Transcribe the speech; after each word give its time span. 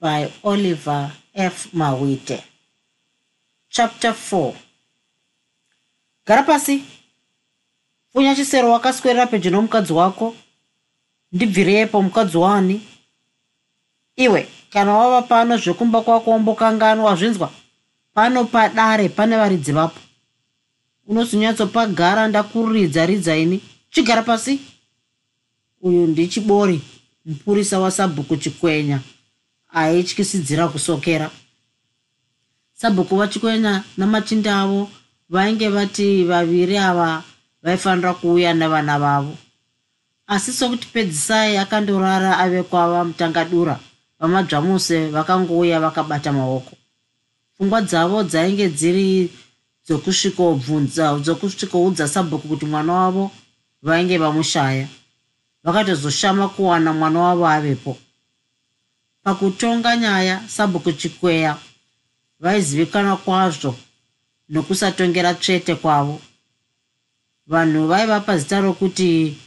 by 0.00 0.28
oliver 0.42 1.10
f. 1.34 1.68
Mawite. 1.72 2.42
Chapter 3.68 4.12
4 4.12 4.54
gara 6.26 6.42
pasi. 6.42 6.84
Funya 8.12 8.34
chisero 8.34 8.70
wakaswerera 8.70 9.26
pedyo 9.26 9.50
nomukadzi 9.50 9.92
wako. 9.92 10.34
Ndibvirepo 11.32 12.02
mukadzi 12.02 12.36
wani. 12.36 12.80
Iwe 14.16 14.48
kana 14.70 14.92
wava 14.92 15.22
pano 15.22 15.56
zvekumba 15.56 16.00
kwako 16.02 16.30
wombokanganwa 16.30 17.16
zvinzwa 17.16 17.52
pano 18.14 18.44
padare 18.44 19.08
pane 19.08 19.36
varidzi 19.36 19.72
vapo. 19.72 20.00
Unozinyatsopagara 21.06 22.28
ndakuridza 22.28 23.06
ridza 23.06 23.36
ini. 23.36 23.60
Chigara 23.90 24.22
pasi. 24.22 24.60
Uyu 25.80 26.06
ndichibori 26.06 26.80
mupurisa 27.24 27.78
wasabhuku 27.80 28.36
chikwenya 28.36 29.00
aityisidzira 29.76 30.68
kusokera. 30.68 31.30
Sabhuku 32.72 33.16
vachikwenya 33.16 33.84
namachinda 33.96 34.60
avo 34.60 34.88
vainge 35.28 35.68
vati 35.68 36.24
vaviri 36.24 36.78
ava 36.78 37.22
vaifanira 37.62 38.14
kuuya 38.14 38.54
nevana 38.54 38.98
vavo. 38.98 39.36
Asi 40.26 40.52
sokuti 40.52 40.86
pedzisai 40.86 41.56
akandorara 41.56 42.38
ave 42.38 42.62
kwava 42.62 43.04
mutangadura 43.04 43.78
vamadzvamuse 44.20 45.08
vakangouya 45.08 45.80
vakabata 45.80 46.32
maoko. 46.32 46.76
Pfungwa 47.54 47.82
dzavo 47.82 48.22
dzainge 48.22 48.68
dziri 48.68 49.30
dzokusvikobvunza 49.86 51.18
dzokusvikoudza 51.18 52.08
sabhuku 52.08 52.48
kuti 52.48 52.66
mwana 52.66 52.92
wavo 52.92 53.30
vainge 53.82 54.18
vamushaya. 54.18 54.88
Vakatozoshama 55.64 56.48
kuwana 56.48 56.92
mwana 56.92 57.20
wavo 57.20 57.46
avepo 57.48 57.96
pakutonga 59.26 59.96
nyaya 59.96 60.48
sabhuku 60.48 60.92
chikweya 60.92 61.58
vaizivikanwa 62.40 63.16
kwazvo 63.16 63.74
nokusatongera 64.48 65.34
tsvete 65.34 65.74
kwavo. 65.74 66.20
Vanhu 67.46 67.86
vaivapa 67.88 68.38
zita 68.38 68.60
rokuti 68.60 69.38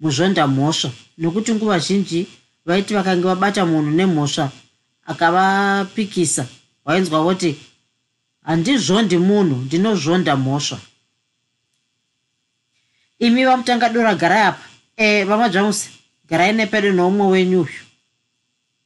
muzvonda 0.00 0.46
mhosva 0.46 0.90
nokuti 1.18 1.54
nguva 1.54 1.78
zhinji 1.78 2.26
vaiti 2.66 2.94
vakange 2.94 3.22
vabata 3.22 3.66
munhu 3.66 3.90
nemhosva 3.90 4.50
akavapikisa 5.06 6.46
vainzwa 6.84 7.22
voti 7.22 7.56
handizvondi 8.42 9.18
munhu 9.18 9.56
ndinozvonda 9.56 10.36
mhosva. 10.36 10.78
Imi 13.18 13.44
vamutangadora 13.44 14.14
garai 14.14 14.42
apa. 14.42 14.64
E 14.96 15.24
vamadzvamuse 15.24 15.90
garai 16.28 16.52
nepedo 16.52 16.92
noumwe 16.92 17.26
wenyu 17.26 17.60
uyu 17.60 17.91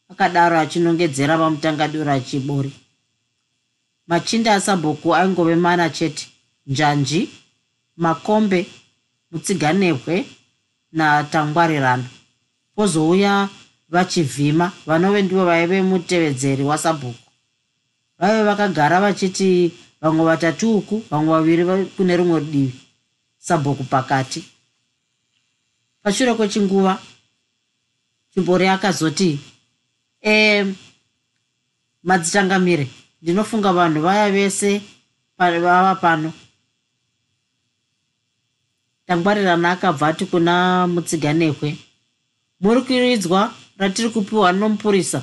akadaro 0.09 0.59
achinongedzera 0.59 1.37
vamutangadura 1.37 2.13
achibori. 2.13 2.73
Machinda 4.07 4.55
asabhuku 4.55 5.15
aingove 5.15 5.55
mana 5.55 5.91
chete. 5.91 6.29
Njanji 6.67 7.31
makombe 7.97 8.67
mutsiganebwe 9.31 10.27
natangwarirano 10.93 12.05
pozouya 12.75 13.49
vachivhima 13.89 14.73
vanove 14.87 15.23
ndivo 15.23 15.45
vaive 15.45 15.83
mutevedzeri 15.83 16.63
wasabhuku 16.63 17.31
vaive 18.19 18.43
vakagara 18.43 19.01
vachiti 19.01 19.73
vamwe 20.01 20.25
vatatu 20.25 20.79
uku 20.79 21.03
vamwe 21.11 21.31
vaviri 21.33 21.65
kune 21.97 22.17
rumwe 22.17 22.41
divi 22.41 22.81
sabhuku 23.39 23.85
pakati. 23.85 24.45
Pashure 26.03 26.35
kwechinguva 26.35 26.99
chimbori 28.35 28.69
akazoti 28.69 29.39
e 30.27 30.75
madzichangamire 32.03 32.89
ndinofunga 33.23 33.73
vanhu 33.73 34.01
vaya 34.03 34.31
vese 34.31 34.83
vava 35.39 35.95
pano. 35.95 36.33
Tangwarirana 39.07 39.71
akabva 39.71 40.09
ati 40.09 40.27
kuna 40.27 40.87
mutsiganekwe 40.87 41.77
muri 42.61 42.81
kuridzwa 42.83 43.55
ratiri 43.79 44.09
kupiwa 44.11 44.53
nomupurisa 44.53 45.23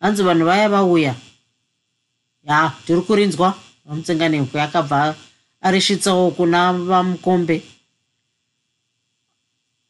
hanzi 0.00 0.22
vanhu 0.22 0.44
vaya 0.46 0.68
vauya? 0.68 1.14
Ya 2.44 2.72
tiri 2.86 3.00
kurinzwa 3.02 3.54
vamutsinganekwe 3.84 4.62
akabva 4.62 5.14
arisvitsawo 5.60 6.30
kuna 6.30 6.72
vamukombe. 6.72 7.62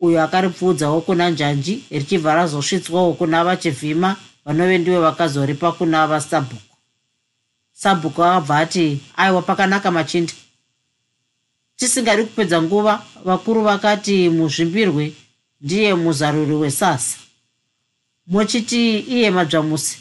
Uyo 0.00 0.22
akaripfuudzawo 0.22 1.00
kuna 1.00 1.30
njanji 1.30 1.84
richibva 1.90 2.34
razosvitswawo 2.34 3.12
kuna 3.12 3.44
vachivhima 3.44 4.16
vanove 4.44 4.78
ndivo 4.78 5.00
vakazoripa 5.00 5.72
kuna 5.72 6.06
vasabhuku. 6.06 6.74
Sabhuku 7.72 8.24
akabva 8.24 8.58
ati 8.58 9.00
aiwa 9.16 9.42
pakanaka 9.42 9.90
machinda 9.90 10.32
tisingadi 11.76 12.24
kupedza 12.24 12.62
nguva 12.62 13.06
vakuru 13.24 13.62
vakati 13.62 14.28
muzvimbirwe 14.28 15.12
ndiye 15.60 15.94
muzaruri 15.94 16.54
wesasa 16.54 17.18
muchiti 18.26 18.98
iye 18.98 19.30
madzvamusi 19.30 19.98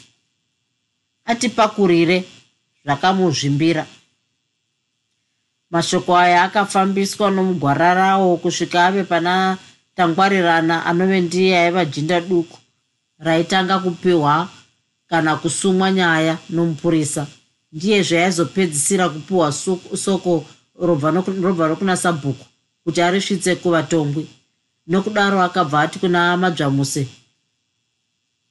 atipakurire 1.24 2.24
zvakamuzvimbira. 2.84 3.86
Mashoko 5.70 6.16
aya 6.16 6.42
akafambiswa 6.42 7.30
nomugwararawo 7.30 8.36
kusvika 8.36 8.86
ave 8.86 9.04
pana 9.04 9.58
tangwarirana 9.96 10.86
anove 10.86 11.20
ndiye 11.20 11.58
aiva 11.58 11.84
jinda 11.84 12.20
duku 12.20 12.58
raitanga 13.20 13.78
kupiwa 13.78 14.48
kana 15.08 15.36
kusumwa 15.36 15.92
nyaya 15.92 16.38
nomupurisa. 16.50 17.26
Ndiye 17.72 18.02
zvaaizopedzisira 18.02 19.08
kupiwa 19.08 19.52
soko 19.94 20.46
robva 20.80 21.10
nokuna 21.12 21.96
sabhuku 21.96 22.44
kuti 22.84 23.02
arisvitse 23.02 23.56
kuvatongwi. 23.56 24.26
Nokudaro 24.86 25.42
akabva 25.42 25.80
ati 25.80 25.98
kuna 25.98 26.36
madzvamuse 26.36 27.08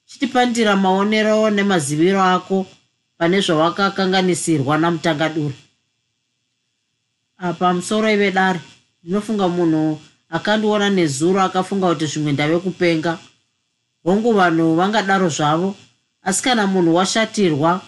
chitipandira 0.05 0.75
maonero 0.75 1.49
nemaziviro 1.49 2.21
ako 2.23 2.65
pane 3.17 3.41
zvawakakanganisirwa 3.41 4.77
namutangaduri 4.77 5.55
pamusoro 7.59 8.11
ive 8.11 8.31
dare. 8.31 8.59
Ndinofunga 9.03 9.47
munhu 9.47 10.01
akandiona 10.29 10.89
nezuro 10.89 11.41
akafunga 11.41 11.87
kuti 11.89 12.05
zvimwe 12.05 12.31
ndave 12.31 12.59
kupenga 12.59 13.17
hongu 14.03 14.33
vanhu 14.33 14.75
vangadaro 14.75 15.29
zvavo. 15.29 15.75
Asi 16.21 16.43
kana 16.43 16.67
munhu 16.67 16.95
washatirwa 16.95 17.81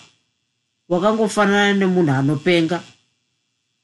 wakangofanana 0.89 1.73
nemunhu 1.73 2.11
anopenga. 2.11 2.81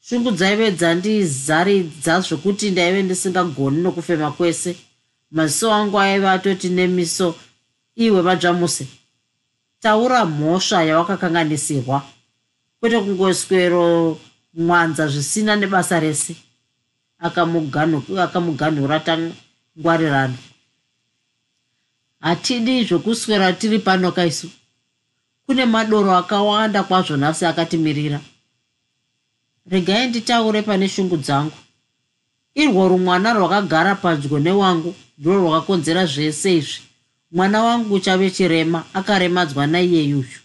Shungu 0.02 0.32
dzaive 0.32 0.72
dzandizaridza 0.72 2.22
zvokuti 2.22 2.72
ndaive 2.72 3.04
ndisingagoni 3.04 3.82
nokufema 3.82 4.32
kwese. 4.32 4.78
Maziso 5.32 5.74
angu 5.74 6.00
aive 6.00 6.30
atoti 6.30 6.70
nemiso 6.70 7.36
iwe 7.96 8.22
madzvamuse 8.22 8.88
taura 9.80 10.26
mhosva 10.26 10.84
yawakakanganisirwa. 10.84 12.02
Kwete 12.80 13.00
kungoswero 13.00 14.20
mwanza 14.54 15.08
zvisina 15.08 15.56
nebasa 15.56 16.00
rese. 16.00 16.36
Akamuganhura 17.20 19.00
tangwarirano 19.00 20.38
hatidi 22.20 22.84
zvokuswera 22.84 23.54
tiri 23.54 23.80
pano 23.80 24.12
kaisu. 24.12 24.50
Kune 25.46 25.66
madoro 25.66 26.16
akawanda 26.16 26.84
kwazvo 26.84 27.18
nhasi 27.18 27.46
akatimirira. 27.46 28.20
Regai 29.66 30.08
nditaure 30.08 30.62
pane 30.62 30.90
shungu 30.90 31.18
dzangu. 31.18 31.58
Irwo 32.56 32.88
rumwana 32.88 33.34
rwakagara 33.34 33.96
padyo 33.96 34.40
newangu 34.40 34.96
ndiro 35.18 35.42
rwakakonzera 35.42 36.06
zvese 36.06 36.58
izvi. 36.58 36.82
Mwana 37.32 37.64
wangu 37.64 37.94
uchave 37.96 38.32
chirema 38.32 38.84
akaremadzwa 38.94 39.68
naiye 39.68 40.04
yuyu 40.04 40.40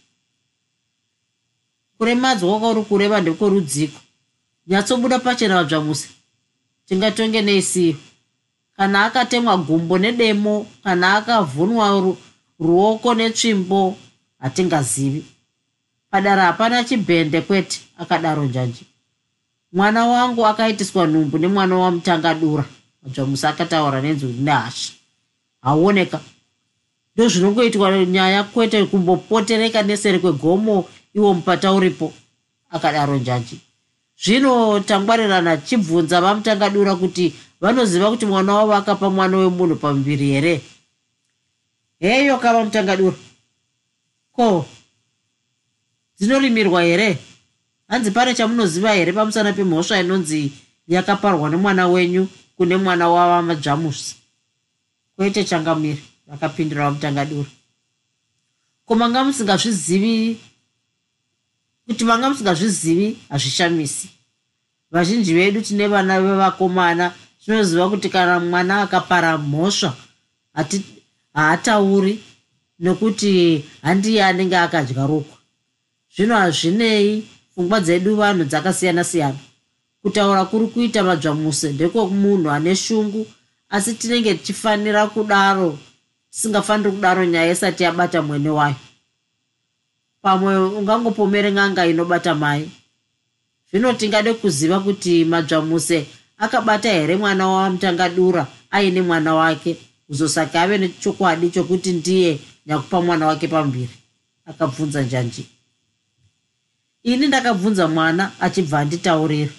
kuremadzwa 2.02 2.50
kwakauri 2.50 2.82
kureva 2.82 3.20
ndekwerudziko 3.20 4.00
nyatsobuda 4.66 5.18
pachena 5.18 5.54
vadzvamusi 5.54 6.08
tingatonge 6.86 7.42
neisiyo 7.42 7.96
kana 8.82 9.04
akatemwa 9.04 9.56
gumbo 9.56 9.98
nedemo 9.98 10.66
kana 10.84 11.14
akavhunwa 11.16 12.16
ruoko 12.60 13.14
netsvimbo 13.14 13.96
hatingazivi. 14.38 15.24
Padara 16.10 16.42
hapana 16.44 16.84
chibhende 16.84 17.40
kwete 17.40 17.80
akadaro 17.98 18.44
njanji. 18.44 18.84
Mwana 19.72 20.06
wangu 20.06 20.46
akaitiswa 20.46 21.06
nhumbu 21.06 21.38
nemwana 21.38 21.76
wamutangadura 21.76 22.64
madzvamusi 23.02 23.46
akataura 23.46 24.00
nenzwi 24.00 24.32
nehasha. 24.32 24.92
Hauoneka 25.60 26.20
ndozvinongoitwa 27.14 28.04
nyaya 28.06 28.44
kwete 28.44 28.84
kumbopotereka 28.84 29.82
nesere 29.82 30.18
kwegomo 30.18 30.88
iwo 31.14 31.34
mupata 31.34 31.72
uripo 31.72 32.12
akadaro 32.70 33.16
njanji. 33.16 33.60
Zvino 34.24 34.80
tangwarirana 34.80 35.56
chibvunza 35.56 36.20
vamutangadura 36.20 36.94
kuti 36.96 37.32
vanoziva 37.62 38.10
kuti 38.10 38.26
mwana 38.26 38.54
wavo 38.54 38.74
akapa 38.74 39.10
mwana 39.10 39.36
wemunhu 39.36 39.76
pamuviri 39.76 40.26
here? 40.26 40.60
Heyo 42.00 42.38
kava 42.38 42.64
mutangadura 42.64 43.16
ko 44.32 44.66
dzinorimirwa 46.18 46.82
here? 46.82 47.18
Hanzi 47.88 48.10
pane 48.10 48.34
chamunoziva 48.34 48.92
here 48.92 49.12
pamusana 49.12 49.52
pemhosva 49.52 50.00
inonzi 50.00 50.52
yakaparwa 50.88 51.50
nemwana 51.50 51.88
wenyu 51.88 52.28
kune 52.56 52.76
mwana 52.76 53.08
wavamadzvamusi 53.08 54.16
kwete 55.16 55.44
changamiri 55.44 56.02
vakapindura 56.26 56.84
vamutangadura 56.84 57.50
ko 58.86 58.94
manga 58.94 59.24
musingazvizivi 59.24 60.40
kuti 61.86 62.04
vanga 62.04 62.30
musingazvizivi 62.30 63.18
hazvishamisi. 63.28 64.08
Vazhinji 64.90 65.34
vedu 65.34 65.60
tine 65.60 65.88
vana 65.88 66.20
vevakomana 66.20 67.14
tinoziva 67.44 67.90
kuti 67.90 68.08
kana 68.08 68.40
mwana 68.40 68.82
akapara 68.82 69.38
mhosva 69.38 69.94
haatauri 71.34 72.20
nokuti 72.78 73.64
handiye 73.82 74.24
anenge 74.24 74.56
akadya 74.56 75.06
rukwa. 75.06 75.38
Zvino 76.16 76.34
hazvinei 76.36 77.22
pfungwa 77.54 77.80
dzedu 77.80 78.16
vanhu 78.16 78.44
dzakasiyana 78.44 79.04
siyana 79.04 79.38
kutaura 80.02 80.44
kuri 80.44 80.66
kuita 80.66 81.02
madzvamuse 81.02 81.72
ndekomunhu 81.72 82.50
ane 82.50 82.76
shungu 82.76 83.26
asi 83.68 83.94
tinenge 83.94 84.34
tichifanira 84.34 85.06
kudaro 85.06 85.78
tisingafaniri 86.30 86.90
kudaro 86.90 87.24
nyaya 87.24 87.52
isati 87.52 87.82
yabata 87.82 88.22
mwene 88.22 88.50
wayo. 88.50 88.74
Pamwe 90.22 90.58
ungangopomere 90.58 91.50
n'anga 91.50 91.86
inobata 91.86 92.34
mai. 92.34 92.70
Zvino 93.70 93.92
tingade 93.92 94.34
kuziva 94.34 94.80
kuti 94.80 95.24
madzvamuse 95.24 96.06
akabata 96.42 96.90
here 96.92 97.16
mwana 97.16 97.48
wamutangadura 97.48 98.46
aine 98.70 99.02
mwana 99.02 99.34
wake? 99.34 99.76
Kuzosake 100.06 100.58
ave 100.58 100.78
nechokwadi 100.78 101.50
chokuti 101.50 101.92
ndiye 101.92 102.38
nyakupa 102.66 103.02
mwana 103.02 103.26
wake 103.26 103.48
pambiri. 103.48 103.90
Akabvunza 104.46 105.02
njanji. 105.02 105.46
Ini 107.02 107.26
ndakabvunza 107.26 107.88
mwana 107.88 108.32
achibva 108.40 108.78
anditaurira. 108.78 109.52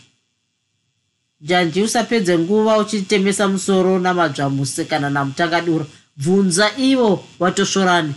Njanji 1.41 1.81
usapedze 1.81 2.37
nguva 2.37 2.77
uchitemesa 2.77 3.47
musoro 3.47 3.99
namadzvamuse 3.99 4.85
kana 4.85 5.09
namutangadura. 5.09 5.85
Bvunza 6.17 6.77
ivo 6.77 7.25
watosvorani 7.39 8.13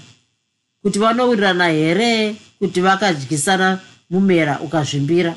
kuti 0.83 0.99
vanowirirana 0.99 1.69
here? 1.69 2.37
Kuti 2.59 2.81
vakadyisana 2.81 3.81
mumera 4.11 4.61
ukazvimbira? 4.61 5.35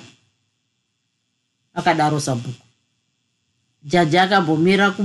Akadaro 1.73 2.19
sabhuku 2.19 2.63
jaji 3.83 4.17
akambomira 4.17 4.95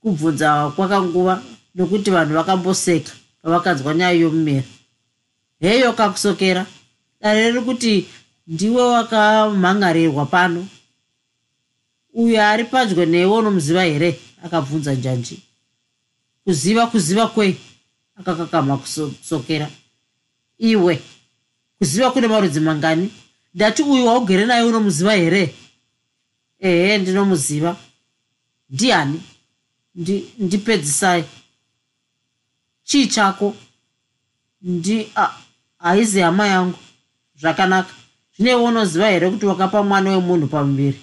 kubvunza 0.00 0.70
kwakanguva 0.70 1.42
nokuti 1.74 2.10
vanhu 2.10 2.34
vakamboseka 2.34 3.12
pavakanzwa 3.42 3.94
nyaya 3.94 4.12
yomumera. 4.20 4.66
Heyo 5.60 5.92
kakusokera 5.92 6.66
dare 7.20 7.50
riri 7.50 7.60
kuti 7.60 8.06
ndiwe 8.46 8.82
wakamhangarirwa 8.82 10.26
pano. 10.26 10.66
Uyo 12.14 12.42
ari 12.42 12.64
padyo 12.64 13.06
newe 13.06 13.38
unomuziva 13.38 13.82
here? 13.82 14.20
Akabvunza 14.44 14.94
njanji. 14.94 15.42
Kuziva 16.44 16.86
kuziva 16.86 17.26
kwei 17.26 17.56
akakakama 18.16 18.76
kusokera. 18.78 19.70
Iwe 20.58 21.02
kuziva 21.78 22.10
kune 22.10 22.26
marudzi 22.28 22.60
mangani? 22.60 23.10
Ndati 23.54 23.82
uyu 23.82 24.06
waugere 24.06 24.46
naye 24.46 24.62
unomuziva 24.62 25.12
here? 25.14 25.54
Ehe 26.60 26.98
ndinomuziva 26.98 27.76
ndiani? 28.70 29.22
Ndipedzisai. 30.38 31.24
Chii 32.82 33.06
chako? 33.06 33.56
Ndi 34.62 35.12
haizi 35.78 36.20
hama 36.20 36.46
yangu. 36.46 36.78
Zvakanaka. 37.36 37.94
Zvineiwe 38.36 38.62
unoziva 38.62 39.08
here 39.08 39.30
kuti 39.30 39.46
wakapa 39.46 39.82
mwana 39.82 40.10
wemunhu 40.10 40.46
pamuviri? 40.46 41.00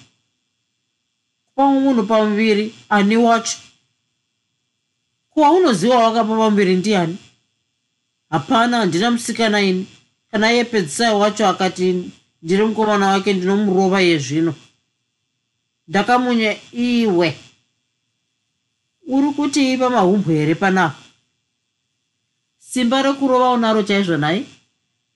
Kupa 1.45 1.67
munhu 1.67 2.03
pamuviri 2.03 2.75
ani 2.89 3.17
wacho? 3.17 3.57
Kuwa 5.29 5.51
unoziva 5.51 5.95
wakapa 5.95 6.37
pamuviri 6.37 6.75
ndiani? 6.75 7.17
Hapana 8.29 8.77
handina 8.77 9.11
musikana 9.11 9.61
ini. 9.61 9.87
Kana 10.31 10.53
iye 10.53 10.63
pedzisai 10.63 11.15
wacho 11.15 11.47
akati 11.47 12.11
ndiri 12.43 12.65
mukomana 12.65 13.07
wake 13.07 13.33
ndinomurova 13.33 14.01
iye 14.01 14.17
zvino. 14.19 14.55
Ndakamunye 15.87 16.57
iwe 16.71 17.37
uri 19.07 19.33
kuti 19.33 19.73
ipa 19.73 19.89
mahumbu 19.89 20.29
here 20.31 20.55
panapa 20.55 20.95
simba 22.57 23.01
rekurova 23.01 23.51
unaro 23.51 23.83
chaizvo 23.83 24.17
nai? 24.17 24.45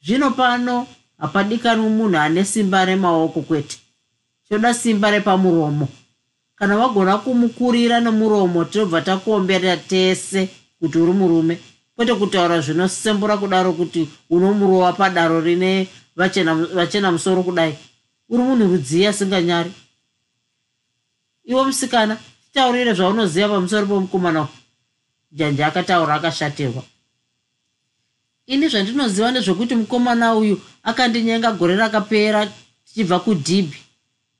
Zvino 0.03 0.31
pano 0.31 0.87
hapadikanwi 1.17 1.89
munhu 1.89 2.17
ane 2.17 2.43
simba 2.45 2.85
remaoko 2.85 3.41
kwete. 3.41 3.77
Choda 4.49 4.73
simba 4.73 5.11
repamuromo. 5.11 5.87
Kana 6.55 6.77
wagona 6.77 7.17
kumukurira 7.17 7.99
nemuromo 7.99 8.65
tinobva 8.65 9.01
takuombera 9.01 9.77
tese 9.77 10.49
kuti 10.79 10.97
uri 10.97 11.11
murume. 11.11 11.59
Kwete 11.95 12.13
kutaura 12.15 12.61
zvinosembura 12.61 13.37
kudaro 13.37 13.73
kuti 13.73 14.09
unomurova 14.29 14.93
padaro 14.93 15.41
rine 15.41 15.87
vachena 16.15 17.11
musoro 17.11 17.43
kudai. 17.43 17.77
Uri 18.29 18.43
munhu 18.43 18.67
rudziyi 18.67 19.07
asinganyari. 19.07 19.71
Iwo 21.45 21.65
musikana 21.65 22.17
titaurire 22.55 22.93
zvaunoziva 22.93 23.47
pamusoro 23.49 23.85
pomukomana 23.85 24.47
janje 25.31 25.63
akataura 25.63 26.15
akashatirwa. 26.15 26.83
Ini 28.47 28.69
zvandinoziva 28.69 29.31
ndezvekuti 29.31 29.75
mukomana 29.75 30.35
uyu 30.35 30.61
akandinyenga 30.83 31.51
gore 31.51 31.75
rakapera 31.75 32.47
tichibva 32.85 33.19
kudhibhi 33.19 33.79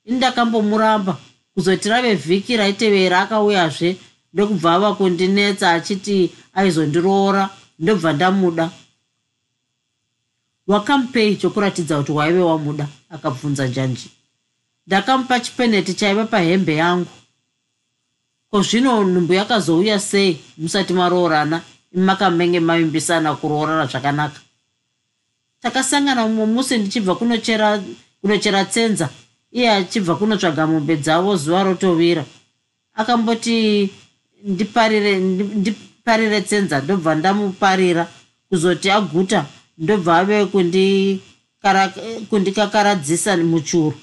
ini 0.05 0.17
ndakambomuramba 0.17 1.17
kuzoti 1.53 1.89
rave 1.89 2.15
vhiki 2.15 2.57
raitevera 2.57 3.19
akauyazve 3.21 3.97
ndokubva 4.33 4.73
ava 4.73 4.95
kundinetsa 4.95 5.71
achiti 5.71 6.31
aizondiroora 6.53 7.49
ndobva 7.79 8.13
ndamuda. 8.13 8.71
Wakamupei 10.67 11.35
chokuratidza 11.35 11.97
kuti 11.97 12.11
waive 12.11 12.39
wamuda 12.39 12.87
akabvunza 13.09 13.67
njanji. 13.67 14.09
Ndakamupa 14.87 15.39
chipeneti 15.39 15.93
chaiva 15.93 16.25
pahembe 16.25 16.75
yangu 16.75 17.11
ko 18.55 18.61
zvino 18.63 19.03
nhumbu 19.03 19.33
yakazouya 19.33 19.99
sei 19.99 20.39
musati 20.57 20.93
maroorana? 20.93 21.61
Imakamenge 21.93 22.59
mavimbisana 22.59 23.35
kuroorana 23.35 23.85
zvakanaka. 23.85 24.39
Takasangana 25.61 26.27
mumwe 26.27 26.45
musi 26.45 26.77
ndichibva 26.77 27.15
kunochera 27.15 27.83
kunochera 28.21 28.65
tsenza. 28.65 29.09
Iye 29.51 29.69
achibva 29.71 30.15
kunotsvaga 30.15 30.67
mombe 30.67 30.95
dzavo 30.95 31.35
zuva 31.35 31.63
rotovira 31.63 32.25
akamboti 32.93 33.89
ndiparire 34.43 35.19
ndiparire 35.19 36.41
tsenza 36.41 36.81
ndobva 36.81 37.15
ndamuparira. 37.15 38.07
Kuzoti 38.49 38.91
aguta 38.91 39.45
ndobva 39.77 40.17
ave 40.17 40.45
kundikakaradzisa 42.29 43.37
muchuru. 43.37 43.93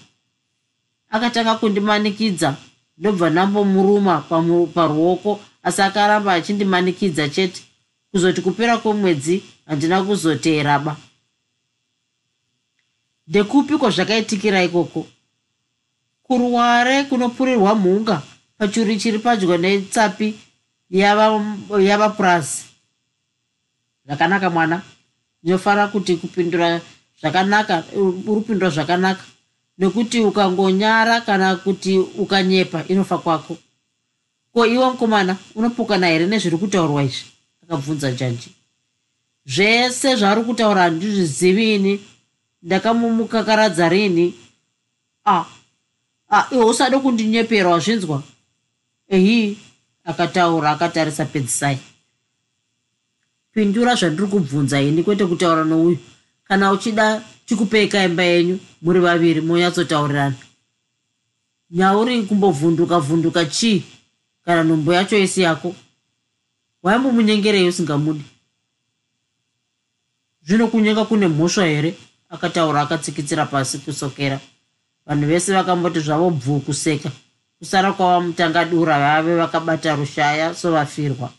Akatanga 1.11 1.54
kundimanikidza 1.54 2.56
ndobva 3.02 3.30
ndambomuruma 3.30 4.21
paruoko 4.75 5.40
asi 5.62 5.82
akaramba 5.82 6.32
achindimanikidza 6.32 7.28
chete. 7.28 7.62
Kuzoti 8.11 8.40
kupera 8.40 8.78
kwomwedzi 8.78 9.42
handina 9.66 10.02
kuzoteeraba. 10.02 10.97
Ndekupiko 13.28 13.90
zvakaitikira 13.90 14.62
ikoko? 14.62 15.06
Kuruware 16.23 17.04
kunopurirwa 17.04 17.75
mhunga 17.75 18.23
pachuri 18.59 18.97
chiri 18.97 19.18
padyo 19.18 19.59
netsapi 19.59 20.35
yavapurazi 20.90 22.64
zvakanaka 24.06 24.50
mwana. 24.50 24.82
Ndinofanira 25.42 25.88
kuti 25.88 26.16
kupindura 26.16 26.80
zvakanaka 27.21 27.82
uri 27.94 28.40
kupindura 28.40 28.71
zvakanaka 28.71 29.25
nekuti 29.79 30.21
ukangonyara 30.21 31.21
kana 31.21 31.57
kuti 31.57 31.99
ukanyepa 31.99 32.85
inofa 32.88 33.19
kwako. 33.19 33.57
Ko 34.52 34.67
iwe 34.67 34.91
mukomana 34.91 35.37
unopokana 35.55 36.07
here 36.07 36.26
nezviri 36.26 36.57
kutaurwa 36.57 37.02
izvi? 37.02 37.25
Akabvunza 37.62 38.11
njanji 38.11 38.50
zvese 39.47 40.17
zvaari 40.17 40.45
kutaura 40.45 40.83
handizvizivi 40.83 41.75
ini 41.75 42.00
ndakamumukakaradza 42.62 43.88
rini. 43.88 44.35
A 45.25 45.45
a 46.31 46.47
iwe 46.50 46.64
usade 46.64 46.99
kundinyepera 46.99 47.71
wazvinzwa? 47.71 48.23
Ehi 49.09 49.59
akataura 50.05 50.71
akatarisa 50.71 51.25
pedzisai 51.25 51.79
pindura 53.52 53.95
zvandiri 53.95 54.29
kubvunza 54.29 54.81
ini 54.81 55.02
kwete 55.02 55.26
kutaura 55.26 55.64
nouyu. 55.64 55.99
Kana 56.45 56.73
uchida 56.73 57.23
tikupeka 57.52 58.04
imba 58.04 58.23
yenyu 58.23 58.56
muri 58.82 59.00
vaviri 59.00 59.40
monyatsotaurirana 59.40 60.35
nyauri 61.71 62.23
kumbovhunduka 62.23 62.99
vhunduka 63.00 63.44
chii? 63.44 63.85
Kana 64.44 64.64
nhumbo 64.64 64.94
yacho 64.94 65.18
isi 65.18 65.40
yako? 65.40 65.75
Waimbomunyengerei 66.82 67.68
usingamudi. 67.68 68.25
Zvino 70.47 70.68
kunyenga 70.68 71.04
kune 71.04 71.28
mhosva 71.28 71.64
here? 71.64 71.94
Akataura 72.30 72.80
akatsikitsira 72.80 73.47
pasi 73.47 73.78
kusokera. 73.78 74.40
Vanhu 75.06 75.26
vese 75.26 75.52
vakamboti 75.52 76.00
zvavo 76.00 76.30
bvuu 76.30 76.61
kuseka. 76.61 77.11
Kusara 77.59 77.92
kwava 77.92 78.21
mutangadura 78.21 78.99
vave 78.99 79.37
vakabata 79.37 79.97
rushaya 79.97 80.54
sovafirwa. 80.54 81.30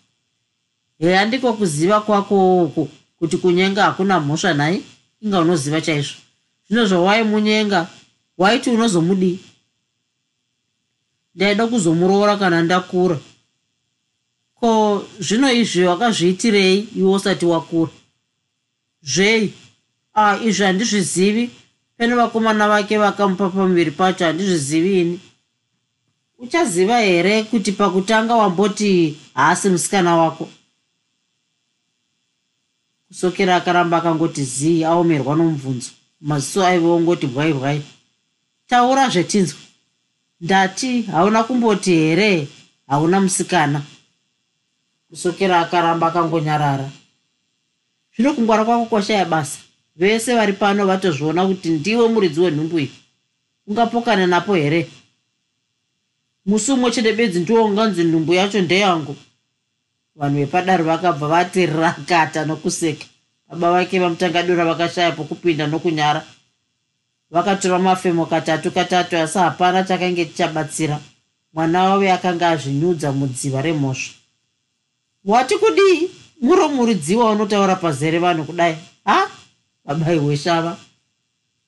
Heya 1.00 1.26
ndiko 1.26 1.54
kuziva 1.54 2.02
kwako 2.02 2.64
uku 2.64 2.90
kuti 3.20 3.38
kunyenga 3.38 3.84
hakuna 3.84 4.20
mhosva 4.20 4.54
nhai 4.54 4.84
inga 5.24 5.40
unoziva 5.40 5.82
chaizvo. 5.82 6.18
Zvino 6.70 6.86
zvawaimunyenga 6.86 7.88
waiti 8.38 8.70
unozomudii 8.70 9.40
ndaida 11.36 11.68
kuzomuroora 11.68 12.38
kana 12.38 12.62
ndakura. 12.62 13.18
Ko 14.60 14.70
zvino 15.20 15.52
izvi 15.54 15.84
wakazviitirei 15.84 16.88
iwe 16.96 17.12
usati 17.14 17.46
wakura? 17.46 17.92
Zvei? 19.04 19.54
A 20.14 20.38
izvi 20.44 20.64
handizvizivi? 20.64 21.50
Pene 21.98 22.16
vakomana 22.16 22.68
vake 22.68 22.98
vakamupa 22.98 23.50
pamuviri 23.50 23.92
pacho 23.92 24.26
handizvizivi 24.26 25.02
ini. 25.02 25.20
Uchaziva 26.40 26.98
here 27.00 27.44
kuti 27.44 27.72
pakutanga 27.72 28.36
wamboti 28.36 29.18
haasi 29.34 29.70
musikana 29.70 30.16
wako 30.16 30.50
kusokera 33.14 33.56
akaramba 33.56 33.98
akangoti 33.98 34.44
zii 34.44 34.84
aomerwa 34.84 35.36
nomubvunzo. 35.36 35.92
Maziso 36.22 36.66
aivongoti 36.66 37.28
bwai 37.28 37.54
bwai. 37.54 37.82
Taura 38.68 39.10
zvetinzwa. 39.10 39.60
Ndati 40.42 41.02
hauna 41.02 41.44
kumboti 41.44 41.92
here? 41.92 42.48
Hauna 42.88 43.22
musikana. 43.22 43.82
Kusokera 45.10 45.60
akaramba 45.60 46.08
akangonyarara. 46.08 46.90
Zvino 48.16 48.34
kungwara 48.34 48.66
kwako 48.66 48.86
kwashaya 48.86 49.26
basa. 49.26 49.60
Vese 49.96 50.36
vari 50.36 50.54
pano 50.54 50.86
vatozviona 50.86 51.48
kuti 51.48 51.70
ndiwe 51.70 52.08
muridzi 52.08 52.40
wenhumbu 52.42 52.80
iyi. 52.80 52.92
Ungapokana 53.68 54.28
napo 54.28 54.56
here? 54.56 54.90
Musi 56.46 56.72
umwe 56.72 56.92
chete 56.92 57.14
bedzi 57.14 57.40
ndiwo 57.40 57.66
unganzi 57.66 58.04
nhumbu 58.04 58.34
yacho 58.34 58.62
ndeyangu 58.62 59.16
vanhu 60.16 60.38
vepadare 60.40 60.84
vakabva 60.84 61.28
vati 61.28 61.66
rakata 61.66 62.46
nokuseka. 62.46 63.06
Baba 63.50 63.72
vake 63.72 64.00
vamutangadura 64.00 64.66
vakashaya 64.66 65.12
pokupinda 65.12 65.68
nokunyara. 65.68 66.24
Vakatora 67.32 67.80
mafemo 67.80 68.26
katatu 68.26 68.72
katatu 68.72 69.18
asi 69.18 69.38
hapana 69.38 69.84
chakange 69.84 70.26
chichabatsira 70.26 71.00
mwana 71.54 71.84
wave 71.84 72.12
akanga 72.12 72.50
azvinyudza 72.50 73.12
mudziva 73.12 73.62
remhosva. 73.62 74.14
Wati 75.26 75.58
kudii 75.58 76.10
muro 76.42 76.70
muridziwa 76.70 77.32
unotaura 77.32 77.76
pazere 77.76 78.20
vanhu 78.20 78.44
kudai 78.44 78.78
ha? 79.06 79.30
Babai 79.86 80.20
weshava 80.20 80.78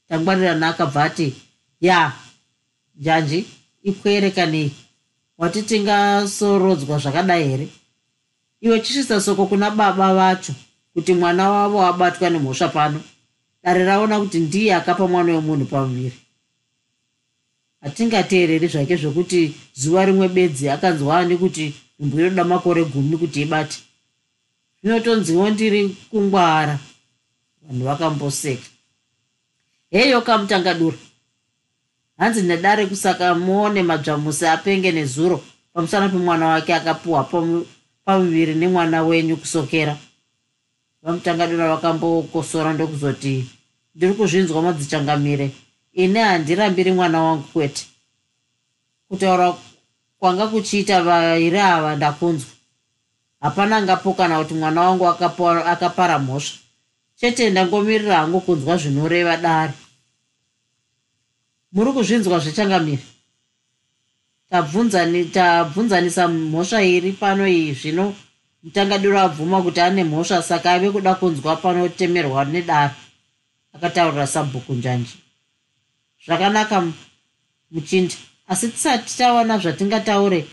tangwarirana 0.09 0.67
akabva 0.67 1.03
ati 1.03 1.33
ya 1.81 2.11
njanji 2.95 3.45
ikwerekanei 3.83 4.71
wati 5.37 5.63
tingasorodzwa 5.63 6.97
zvakadai 6.97 7.47
here 7.47 7.67
iwe 8.65 8.79
chisvisa 8.79 9.21
soko 9.21 9.45
kuna 9.45 9.71
baba 9.71 10.13
vacho 10.13 10.53
kuti 10.93 11.13
mwana 11.13 11.49
wavo 11.49 11.85
abatwa 11.85 12.29
nemhosva 12.29 12.67
pano. 12.67 13.01
Dare 13.63 13.85
raona 13.85 14.19
kuti 14.19 14.39
ndiye 14.39 14.75
akapa 14.75 15.07
mwana 15.07 15.33
wemunhu 15.33 15.65
pamuviri. 15.65 16.17
Hatingateereri 17.81 18.67
zvake 18.67 18.95
zvokuti 18.95 19.53
zuva 19.73 20.05
rimwe 20.05 20.27
bedzi 20.27 20.69
akanzwa 20.69 21.17
ani 21.17 21.37
kuti 21.37 21.73
nhumbu 21.99 22.19
inoda 22.19 22.43
makore 22.43 22.85
gumi 22.85 23.17
kuti 23.17 23.41
ibate. 23.41 23.77
Zvinotonziwo 24.81 25.49
ndiri 25.49 25.97
kungwara 26.09 26.79
vanhu 27.61 27.85
vakamboseka. 27.85 28.69
Heyo 29.91 30.21
kamutangadura 30.21 30.97
hanzi 32.17 32.41
nedare 32.41 32.85
kusaka 32.85 33.35
muone 33.35 33.83
madzvamusi 33.83 34.45
apenge 34.45 34.91
nezuro 34.91 35.43
pamusana 35.73 36.09
pemwana 36.09 36.47
wake 36.47 36.73
akapiwa 36.73 37.23
pamuviri 38.05 38.55
nemwana 38.55 39.03
wenyu 39.03 39.37
kusokera. 39.37 39.97
Vamutangadura 41.01 41.69
vakambokosora 41.69 42.73
ndokuzoti 42.73 43.49
ndiri 43.95 44.13
kuzvinzwa 44.13 44.61
madzichangamire 44.61 45.51
ine 45.93 46.23
handirambiri 46.23 46.91
mwana 46.91 47.21
wangu 47.23 47.43
kwete. 47.43 47.85
Kutaura 49.09 49.53
kwanga 50.19 50.47
kuchiita 50.47 51.03
vairi 51.03 51.59
ava 51.59 51.95
ndakunzwa. 51.95 52.49
Hapana 53.41 53.81
ngapokana 53.81 54.39
kuti 54.39 54.53
mwana 54.53 54.81
wangu 54.81 55.07
akapara 55.07 56.19
mhosva. 56.19 56.57
Chete 57.15 57.49
ndangomirira 57.49 58.15
hangu 58.17 58.41
kunzwa 58.41 58.77
zvinoreva 58.77 59.37
dare. 59.37 59.73
Muri 61.71 61.91
kuzvinzwa 61.93 62.39
zvechangamire 64.51 65.31
tabvunzanisa 65.31 66.27
mhosva 66.27 66.83
iri 66.83 67.11
pano 67.13 67.47
iyi 67.47 67.73
zvino 67.73 68.13
mutangadiro 68.63 69.19
abvuma 69.19 69.61
kuti 69.61 69.81
ane 69.81 70.03
mhosva 70.03 70.41
saka 70.43 70.71
ave 70.71 70.91
kuda 70.91 71.15
kunzwa 71.15 71.55
panotemerwa 71.55 72.45
nedare 72.45 72.93
akataurira 73.73 74.27
sabhuku 74.27 74.73
njanji. 74.73 75.17
Zvakanaka 76.25 76.83
muchindi. 77.71 78.15
Asi 78.47 78.69
tisati 78.69 79.17
tawana 79.17 79.57
zvatingataure 79.57 80.45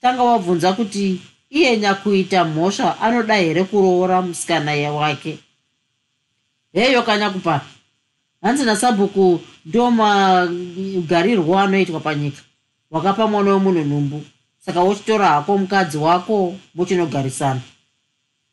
tanga 0.00 0.22
wabvunza 0.22 0.72
kuti 0.72 1.20
iye 1.50 1.78
nyakuita 1.78 2.44
mhosva 2.44 3.00
anoda 3.00 3.34
here 3.34 3.64
kuroora 3.64 4.22
musikana 4.22 4.72
wake? 4.92 5.38
Heyo 6.72 7.02
kanyakupara 7.02 7.64
hanzi 8.42 8.64
nasabhuku 8.64 9.40
ndo 9.64 9.90
magarirwo 9.90 11.58
anoitwa 11.58 12.00
panyika 12.00 12.45
wakapa 12.90 13.26
mwana 13.26 13.50
wemunhu 13.50 13.84
nhumbu. 13.84 14.24
Saka 14.58 14.80
wochitora 14.80 15.28
hako 15.28 15.58
mukadzi 15.58 15.98
wako 15.98 16.54
muchinogarisana 16.74 17.60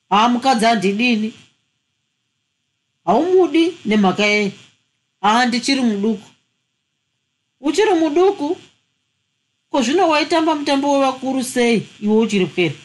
haa 0.09 0.29
mukadzi 0.29 0.65
handidini 0.65 1.33
haumudi 3.05 3.77
nemhaka 3.85 4.25
yei 4.25 4.51
haa 5.21 5.45
ndichiri 5.45 5.81
muduku. 5.81 6.29
Uchiri 7.61 7.93
muduku? 7.93 8.57
Ko 9.69 9.81
zvino 9.81 10.09
waitamba 10.09 10.55
mutambo 10.55 10.93
wevakuru 10.93 11.43
sei? 11.43 11.87
Iwe 12.01 12.17
uchiri 12.17 12.45
pwere 12.45 12.75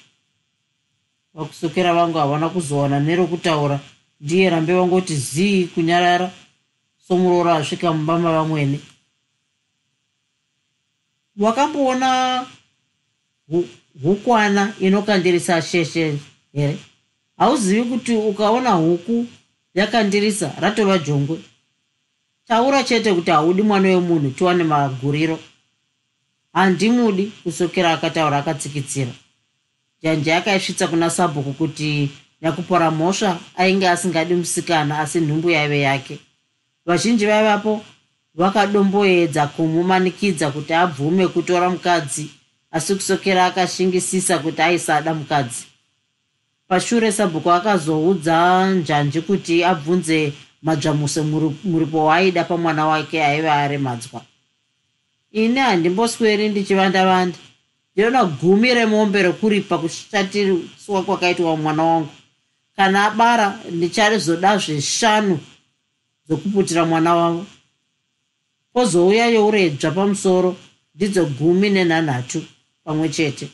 vakusokera 1.35 1.95
vangu 1.95 2.19
havana 2.19 2.49
kuzowana 2.49 3.01
nerokutaura. 3.01 3.81
Ndiye 4.21 4.51
rambe 4.51 4.75
vangoti 4.75 5.17
zii 5.17 5.65
kunyarara. 5.67 6.31
Somuroora 7.09 7.55
asvika 7.57 7.93
mumba 7.93 8.19
mavamwene 8.19 8.81
wakamboona 11.39 12.47
hukwana 14.03 14.73
inokandirisa 14.81 15.63
sheshe 15.63 16.19
here? 16.53 16.79
Hauzivi 17.37 17.83
kuti 17.85 18.17
ukaona 18.17 18.71
huku 18.71 19.27
yakandirisa 19.75 20.53
ratova 20.61 20.99
jongwe? 20.99 21.39
Taura 22.47 22.85
chete 22.85 23.15
kuti 23.15 23.31
haudi 23.31 23.63
mwana 23.63 23.89
wemunhu 23.89 24.31
tiwane 24.31 24.65
maguriro. 24.65 25.39
Handimudi 26.53 27.33
kusokera 27.43 27.93
akataura 27.93 28.39
akatsikitsira. 28.39 29.11
Janje 30.03 30.35
akaisvitsa 30.35 30.89
kuna 30.89 31.11
sabhuku 31.11 31.53
kuti 31.53 32.11
nyakupora 32.43 32.91
mhosva 32.91 33.39
ainge 33.57 33.89
asingadi 33.89 34.35
musikana 34.35 34.99
asi 34.99 35.21
nhumbu 35.21 35.51
yaive 35.51 35.81
yake. 35.81 36.19
Vazhinji 36.87 37.27
vaivapo 37.27 37.85
vakadomboedza 38.39 39.47
kumumanikidza 39.47 40.51
kuti 40.51 40.75
abvume 40.75 41.29
kutora 41.29 41.71
mukadzi 41.71 42.31
asi 42.71 42.95
kusokera 42.95 43.47
akashingisisa 43.47 44.39
kuti 44.39 44.63
aisada 44.63 45.15
mukadzi. 45.15 45.67
Pashure 46.69 47.13
sabhuku 47.13 47.51
akazoudza 47.53 48.67
njanji 48.71 49.21
kuti 49.21 49.65
abvunze 49.65 50.33
madzvamuse 50.63 51.21
muripo 51.65 52.05
waaida 52.05 52.45
pamwana 52.45 52.87
wake 52.87 53.25
aiva 53.25 53.55
aremadzwa. 53.55 54.23
Ini 55.33 55.61
handimbosweri 55.61 56.49
kana 62.77 63.05
abara 63.05 63.59
ndicharizoda 63.71 64.59
zveshanu 64.59 65.39
dzokuputira 66.27 66.85
mwana 66.85 67.15
wavo 67.15 67.47
pozouya 68.79 69.27
youredzva 69.27 69.91
pamusoro 69.91 70.57
ndidzo 70.95 71.27
gumi 71.27 71.71
nenhanhatu 71.71 72.45
pamwe 72.85 73.09
chete. 73.09 73.49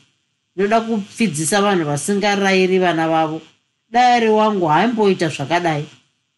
Ndinoda 0.55 0.81
kupfidzisa 0.81 1.61
vanhu 1.61 1.85
vasingarayiri 1.85 2.79
vana 2.79 3.07
vavo. 3.09 3.41
Dayari 3.89 4.29
wangu 4.29 4.65
haimboita 4.65 5.29
zvakadai. 5.29 5.85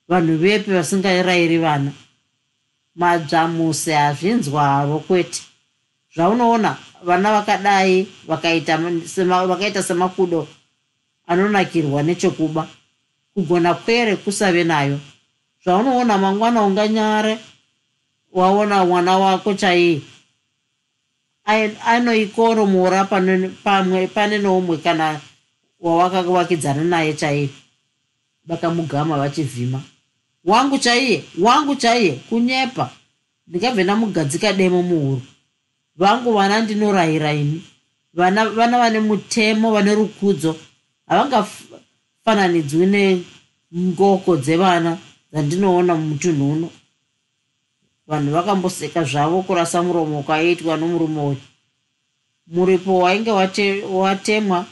Vanhu 0.08 0.38
vepi 0.38 0.72
vasingarayiri 0.72 1.58
vana. 1.58 1.91
Madzvamuse 2.96 3.94
hazvinzwa 3.94 4.63
havo 4.63 5.00
kwete. 5.00 5.41
Zvaunoona 6.15 6.77
vana 7.03 7.32
vakadai 7.32 8.08
vakaita, 8.27 8.77
vakaita 9.48 9.84
semakudo 9.84 10.48
anonakirwa 11.27 12.03
nechekuba. 12.03 12.67
Kugona 13.34 13.74
kwere 13.74 14.15
kusave 14.15 14.63
nayo. 14.63 15.00
Zvaunoona 15.63 16.17
mangwana 16.17 16.62
unganyare 16.62 17.38
waona 18.34 18.86
mwana 18.86 19.17
wako 19.17 19.53
chaiye 19.53 20.01
anoikoromora 21.86 23.05
pamwe 23.63 24.07
pane 24.07 24.38
noumwe 24.38 24.77
kana 24.77 25.19
wawakavakidzana 25.79 26.84
naye 26.84 27.13
chaiye 27.13 27.50
vakamugama 28.48 29.17
vachivhima. 29.17 29.81
Wangu 30.46 30.77
chaiye 30.77 31.24
wangu 31.39 31.75
chaiye 31.75 32.12
kunyepa. 32.12 32.91
Ndingabve 33.48 33.84
namugadzika 33.84 34.53
demo 34.53 34.84
muhuro. 34.84 35.22
Vangu 35.96 36.34
vana 36.34 36.62
ndinorayira 36.62 37.34
ini 37.34 37.63
vana 38.13 38.50
vana 38.50 38.77
vane 38.77 39.00
mutemo 39.00 39.72
vane 39.72 39.96
rukudzo. 39.96 40.55
Havangafananidzwi 41.07 42.86
nengoko 43.72 44.38
dzevana 44.38 44.98
dzandinoona 45.31 45.96
mumutunhu 45.96 46.51
uno 46.51 46.69
vanhu 48.08 48.32
vakamboseka 48.32 49.04
zvavo 49.04 49.42
kurasa 49.42 49.84
muromo 49.84 50.20
ukaitwa 50.20 50.78
nomurume 50.78 51.22
uyu. 51.22 51.42
Muripo 52.48 53.00
wainge 53.00 53.32
watemwa 53.92 54.66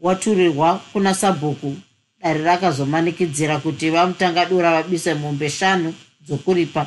waturirwa 0.00 0.80
kuna 0.92 1.14
sabhuku. 1.14 1.76
Dare 2.20 2.42
rakazomanikidzira 2.42 3.58
kuti 3.58 3.90
vamutangadura 3.90 4.72
vabise 4.72 5.14
mombe 5.14 5.50
shanu 5.50 5.94
dzokuripa 6.20 6.86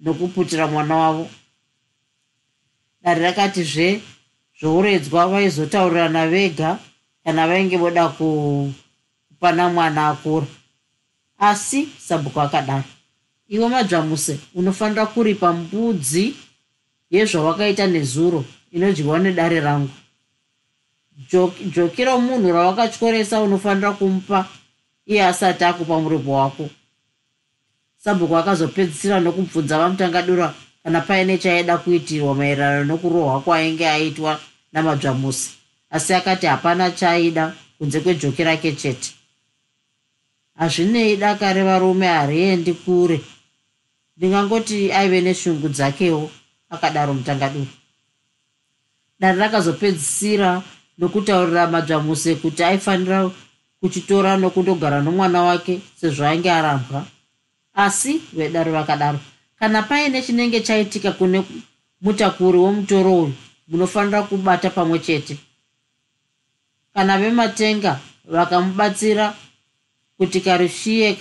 nokuputira 0.00 0.66
mwana 0.66 0.96
wavo. 0.96 1.28
Dare 3.02 3.22
rakatizve 3.22 4.00
zvouredzwa 4.60 5.26
vaizotaurirana 5.28 6.28
vega 6.28 6.78
kana 7.24 7.48
vainge 7.48 7.76
voda 7.76 8.08
kupana 8.08 9.68
mwana 9.68 10.08
akura. 10.08 10.46
Asi 11.38 11.88
sabhuku 11.98 12.40
akadaro 12.40 12.99
iwe 13.50 13.68
madzvamuse 13.68 14.38
unofanira 14.54 15.06
kuripa 15.06 15.52
mbudzi 15.52 16.34
yezvawakaita 17.10 17.86
nezuro 17.86 18.44
inodyiwa 18.72 19.18
nedare 19.18 19.60
rangu. 19.60 19.90
Joki 21.74 22.04
romunhu 22.04 22.52
rawakatyoresa 22.52 23.40
unofanira 23.40 23.92
kumupa 23.92 24.48
iye 25.06 25.24
asati 25.24 25.64
akupa 25.64 26.00
muripo 26.00 26.32
wako. 26.32 26.68
Sabhuku 27.98 28.36
akazopedzisira 28.36 29.20
nokubvunza 29.20 29.78
vamutangadura 29.78 30.54
kana 30.82 31.00
paine 31.00 31.38
chaida 31.38 31.78
kuitirwa 31.78 32.34
maererano 32.34 32.84
nokurohwa 32.84 33.40
kwaainge 33.40 33.88
aitwa 33.88 34.40
namadzvamusi 34.72 35.50
asi 35.90 36.14
akati 36.14 36.46
hapana 36.46 36.90
chaaida 36.90 37.52
kunze 37.78 38.00
kwejoki 38.00 38.44
rake 38.44 38.72
chete. 38.72 39.10
Hazvinei 40.58 41.16
daka 41.16 41.52
revarume 41.52 42.06
hariendi 42.06 42.72
kure 42.72 43.20
ndingangoti 44.20 44.92
aive 44.92 45.20
neshungu 45.20 45.68
dzakewo 45.68 46.30
akadaro 46.70 47.14
mutangadura 47.14 47.72
dare 49.20 49.38
rakazopedzisira 49.38 50.62
nokutaurira 50.98 51.66
madzvamuse 51.66 52.34
kuti 52.34 52.62
aifanira 52.64 53.30
kuchitora 53.80 54.36
nokundogara 54.36 55.00
nomwana 55.00 55.42
wake 55.42 55.80
sezvo 56.00 56.24
ainge 56.26 56.50
arambwa. 56.50 57.06
Asi 57.74 58.20
vedare 58.32 58.70
vakadaro 58.72 59.18
kana 59.58 59.82
paine 59.82 60.22
chinenge 60.22 60.60
chaitika 60.60 61.12
kune 61.12 61.44
mutakuri 62.00 62.58
womutoro 62.58 63.22
uyu 63.22 63.34
munofanira 63.68 64.22
kubata 64.22 64.70
pamwe 64.70 64.98
chete. 64.98 65.36
Kana 66.94 67.18
vematenga 67.18 68.00
vakamubatsira 68.24 69.34
kuti 70.18 70.40
karushiye 70.40 71.14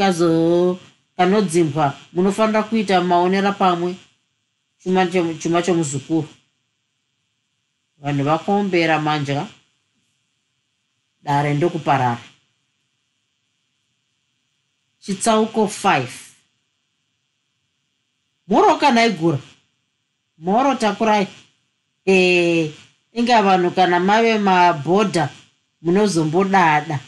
kanodzimbwa 1.20 1.98
munofanira 2.14 2.64
kuita 2.64 3.02
maonera 3.02 3.52
pamwe 3.52 3.96
chuma 5.40 5.62
chomuzukuru 5.62 6.30
vanhu 8.02 8.24
vakombera 8.24 9.00
manja 9.00 9.48
dare 11.24 11.54
ndokuparara. 11.54 12.18
Chitsauko 15.00 15.66
5 15.66 16.08
moro 18.48 18.76
kana 18.76 19.06
igura? 19.06 19.40
Moro 20.38 20.76
takurai. 20.76 21.28
Ee 22.08 22.72
inga 23.12 23.42
vanhu 23.42 23.72
kana 23.72 24.00
mave 24.00 24.38
mabhodha 24.38 25.30
munozombodada. 25.82 27.00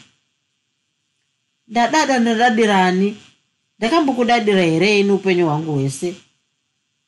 Ndadada 1.68 2.18
ndadadirani 2.18 3.16
ndakambokudadira 3.82 4.62
here 4.62 5.00
ini 5.00 5.10
upenyu 5.10 5.46
hwangu 5.46 5.72
hwese? 5.72 6.14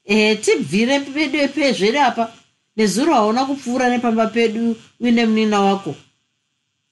Ee 0.07 0.35
tibvire 0.35 1.01
pedu 1.01 1.49
pezvere 1.49 2.01
apa. 2.01 2.33
Nezuro 2.77 3.15
hauna 3.15 3.45
kupfuura 3.45 3.89
nepamba 3.91 4.27
pedu 4.27 4.77
uine 5.01 5.27
munina 5.27 5.61
wako. 5.61 5.95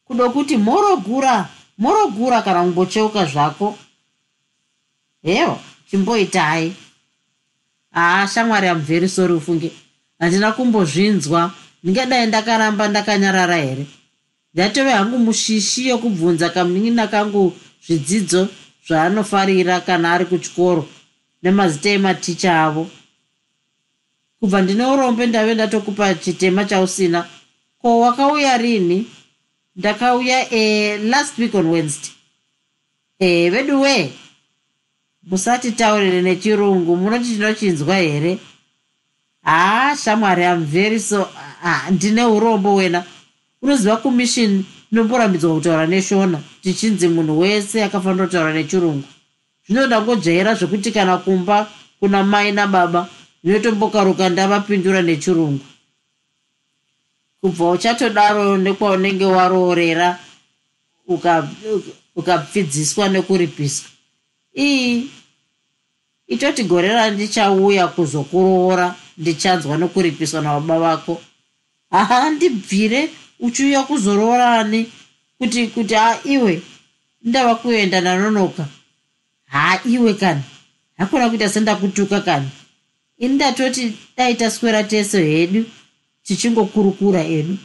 Kudo 0.04 0.30
kuti 0.30 0.56
morogura 0.56 1.48
morogura 1.78 2.42
kana 2.42 2.62
kungocheuka 2.62 3.24
zvako. 3.24 3.78
Hewa 5.22 5.58
chimboitai 5.90 6.72
haa 7.90 8.28
shamwari 8.28 8.68
amveri 8.68 9.08
sori 9.08 9.32
ufunge. 9.32 9.72
Handina 10.18 10.52
kumbozvinzwa. 10.52 11.52
Ndingadai 11.82 12.26
ndakaramba 12.26 12.88
ndakanyarara 12.88 13.56
here? 13.56 13.86
Ndatove 14.54 14.90
hangu 14.90 15.18
mushishi 15.18 15.88
yokubvunza 15.88 16.50
kamunin'ina 16.50 17.06
kangu 17.06 17.52
zvidzidzo 17.86 18.48
zvaanofarira 18.86 19.80
kana 19.80 20.12
ari 20.12 20.24
kuchikoro 20.24 20.88
nemazita 21.42 21.88
ematicha 21.90 22.62
avo. 22.64 22.90
Kubva 24.40 24.62
ndine 24.62 24.84
urombe 24.84 25.26
ndave 25.26 25.54
ndatokupa 25.54 26.14
chitema 26.14 26.64
chausina 26.64 27.28
ko 27.82 28.00
wakauya 28.00 28.58
rini? 28.58 29.06
Ndakauya 29.76 30.50
e, 30.54 30.98
last 30.98 31.38
week 31.38 31.54
on 31.54 31.66
wednesday. 31.66 32.10
E, 33.18 33.50
vedu 33.50 33.80
wee 33.80 34.12
musatitaurire 35.22 36.22
nechirungu 36.22 36.96
munoti 36.96 37.24
tinochinzwa 37.24 37.96
here? 37.96 38.38
Haa 39.42 39.96
shamwari 39.96 40.44
am 40.44 40.64
very 40.64 41.00
so 41.00 41.28
ah, 41.64 41.90
ndine 41.90 42.24
urombo 42.24 42.74
wena. 42.74 43.04
Unoziva 43.62 43.96
kumishini 43.96 44.64
inomborambidzwa 44.92 45.54
kutaura 45.54 45.86
neshona 45.86 46.38
tichinzi 46.62 47.08
munhu 47.08 47.38
wese 47.40 47.84
akafanira 47.84 48.26
kutaura 48.26 48.52
nechirungu. 48.52 49.08
Zvinoda 49.66 50.02
ngodzvaira 50.02 50.54
zvekuti 50.54 50.92
kana 50.92 51.16
kumba 51.16 51.66
kuna 52.00 52.22
mai 52.22 52.52
nababa 52.52 53.08
ndinotombokaruka 53.42 54.28
ndavapindura 54.28 55.02
nechirungu. 55.02 55.64
Kubva 57.40 57.70
uchatodaro 57.70 58.56
nekwaunenge 58.56 59.24
waroorera 59.24 60.18
ukapfidziswa 62.16 63.04
uka 63.04 63.12
nekuripiswa. 63.12 63.88
Ii 64.58 65.10
itoti 66.28 66.64
gore 66.64 66.88
randichauya 66.88 67.88
kuzokuroora 67.88 68.94
ndichanzwa 69.18 69.78
nokuripiswa 69.78 70.40
nababa 70.40 70.78
vako. 70.78 71.22
Haha 71.90 72.30
ndibvire 72.30 73.10
uchiuya 73.42 73.82
kuzoroorani 73.82 74.92
kuti 75.38 75.66
kuti 75.66 75.94
ha 75.94 76.18
iwe 76.24 76.62
ndava 77.22 77.54
kuenda 77.54 78.00
ndanonoka 78.00 78.66
ha 79.44 79.80
iwe 79.84 80.14
kani? 80.14 80.42
Hakuna 80.98 81.28
kuita 81.28 81.48
sendakutuka 81.48 82.20
kani? 82.20 82.48
Ini 83.18 83.34
ndatoti 83.34 83.98
dai 84.16 84.34
taswera 84.34 84.84
tese 84.84 85.22
hedu 85.24 85.64
tichingokurukura 86.22 87.24
edu 87.24 87.56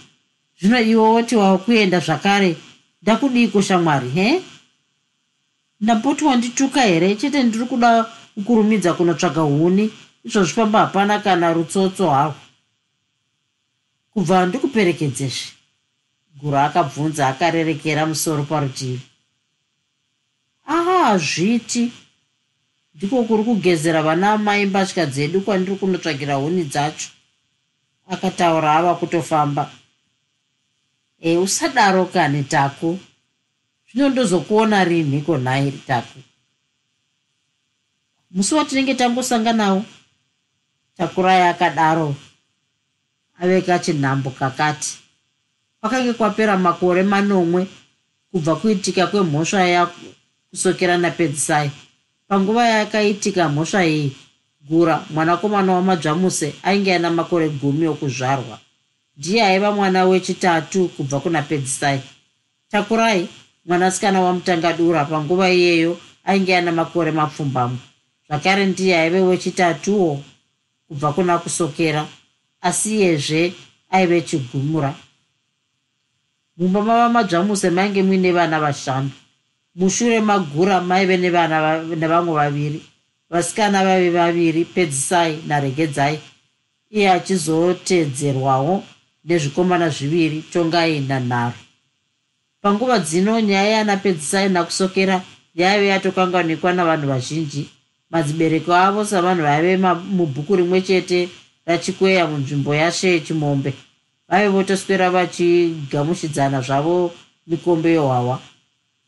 zvino 0.60 0.82
iwe 0.82 1.08
woti 1.08 1.36
wava 1.36 1.58
kuenda 1.58 2.00
zvakare 2.00 2.56
ndakudiko 3.02 3.62
shamwari 3.62 4.10
he? 4.10 4.42
Ndapoti 5.82 6.24
wandituka 6.24 6.82
here? 6.82 7.16
Chete 7.16 7.44
ndiri 7.44 7.66
kuda 7.66 8.04
kukurumidza 8.36 8.94
kunotsvaga 8.94 9.42
huni 9.42 9.92
izvozvi 10.24 10.54
pamba 10.54 10.80
hapana 10.80 11.20
kana 11.20 11.54
rutsotso 11.54 12.10
hahwo. 12.10 12.36
Kubva 14.14 14.46
ndikuperekedzezve 14.46 15.57
guru 16.42 16.58
akabvunza 16.58 17.28
akarerekera 17.28 18.06
musoro 18.06 18.44
parutivi. 18.44 19.02
Hazviti. 20.64 21.92
Ndiko 22.96 23.24
kuri 23.24 23.44
kugezera 23.44 24.02
vana 24.02 24.34
amai 24.34 24.66
mbatya 24.66 25.06
dzedu 25.06 25.42
kwandiri 25.42 25.78
kunotsvagira 25.78 26.36
huni 26.36 26.64
dzacho. 26.64 27.10
Akataura 28.10 28.76
ava 28.76 28.96
kutofamba. 28.96 29.72
E 31.20 31.38
usadaro 31.38 32.06
kani 32.06 32.44
taku? 32.44 33.00
Zvino 33.90 34.10
ndozokuona 34.10 34.84
rinhiko 34.84 35.38
nhairi 35.38 35.78
taku? 35.88 36.20
Musi 38.32 38.56
watinenge 38.56 38.94
tangosanganawo. 38.94 39.86
Takurai 40.98 41.42
akadaro 41.42 42.16
aveka 43.40 43.80
chinhambo 43.80 44.30
kakati 44.30 45.07
kwakange 45.82 46.14
kwapera 46.14 46.58
makore 46.58 47.04
manomwe 47.04 47.68
kubva 48.32 48.56
kuitika 48.56 49.08
kwemhosva 49.08 49.62
yakusokera 49.64 50.98
napedzisai. 50.98 51.72
Panguva 52.28 52.68
yakaitika 52.68 53.50
mhosva 53.50 53.86
iyi 53.86 54.16
gura 54.70 55.06
mwanakomana 55.10 55.74
wamadzvamuse 55.74 56.54
ainge 56.64 56.94
aina 56.94 57.10
makore 57.10 57.50
gumi 57.50 57.88
okuzvarwa. 57.88 58.60
Ndiye 59.18 59.44
aiva 59.44 59.72
mwana 59.72 60.06
wechitatu 60.06 60.88
kubva 60.88 61.20
kuna 61.20 61.42
pedzisai. 61.42 62.02
Takurai 62.72 63.28
mwanasikana 63.66 64.22
wamutangadura 64.22 65.06
panguva 65.06 65.50
iyeyo 65.50 66.00
ainge 66.24 66.56
aina 66.56 66.72
makore 66.72 67.12
mapfumbamwe. 67.12 67.78
Zvakare 68.28 68.66
ndiye 68.66 69.00
aive 69.00 69.20
wechitatuwo 69.20 70.24
kubva 70.88 71.14
kuna 71.14 71.38
kusokera 71.38 72.08
asi 72.62 72.96
iyezve 72.96 73.54
aive 73.90 74.22
chigumura 74.22 74.96
mumba 76.58 76.82
mava 76.82 77.10
madzvamuse 77.10 77.70
mainge 77.70 78.04
muine 78.04 78.32
vana 78.32 78.60
vashanu. 78.60 79.12
Mushure 79.76 80.22
magura 80.22 80.82
maive 80.82 81.18
nevana 81.18 81.84
nevamwe 81.84 82.34
vaviri. 82.34 82.82
Vasikana 83.30 83.84
vave 83.84 84.10
vaviri 84.10 84.66
pedzisai 84.66 85.44
naregedzai. 85.48 86.20
Iye 86.92 87.12
achizotedzerwawo 87.12 88.84
nezvikomana 89.26 89.90
zviviri 89.90 90.42
tongai 90.54 91.00
nanharo 91.00 91.68
panguva 92.62 93.00
dzino 93.00 93.40
nyaya 93.40 93.70
yana 93.70 93.98
pedzisai 93.98 94.50
nakusokera 94.50 95.22
yaive 95.56 95.88
yatokanganikwa 95.88 96.74
navanhu 96.74 97.08
vazhinji. 97.08 97.70
Madzibereko 98.12 98.74
avo 98.76 99.06
savanhu 99.06 99.44
vaive 99.44 99.78
mubhuku 100.18 100.56
rimwe 100.56 100.82
chete 100.82 101.30
rachikweya 101.66 102.28
munzvimbo 102.28 102.76
yashe 102.76 103.20
chimombe 103.20 103.74
vaive 104.30 104.50
votoswera 104.50 105.10
vachigamushidzana 105.10 106.62
zvavo 106.62 107.12
mikombe 107.48 107.94
yohwawa. 107.94 108.40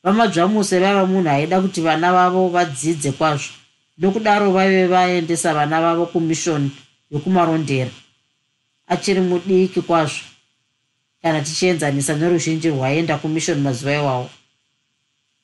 Vamadzvamuse 0.04 0.80
vaiva 0.80 1.06
munhu 1.06 1.30
aida 1.30 1.62
kuti 1.62 1.82
vana 1.82 2.12
vavo 2.14 2.50
vadzidze 2.50 3.12
kwazvo. 3.12 3.54
Nokudaro 3.98 4.52
vaive 4.52 4.88
vaendesa 4.88 5.54
vana 5.54 5.82
vavo 5.82 6.06
kumishoni 6.06 6.72
yokumarondera. 7.12 7.92
Achiri 8.88 9.22
mudiki 9.22 9.82
kwazvo. 9.82 10.24
Kana 11.22 11.42
tichienzanisa 11.42 12.16
neruzhinji 12.16 12.70
rwaienda 12.70 13.18
kumishoni 13.18 13.62
mazuva 13.62 13.94
iwawo 13.94 14.30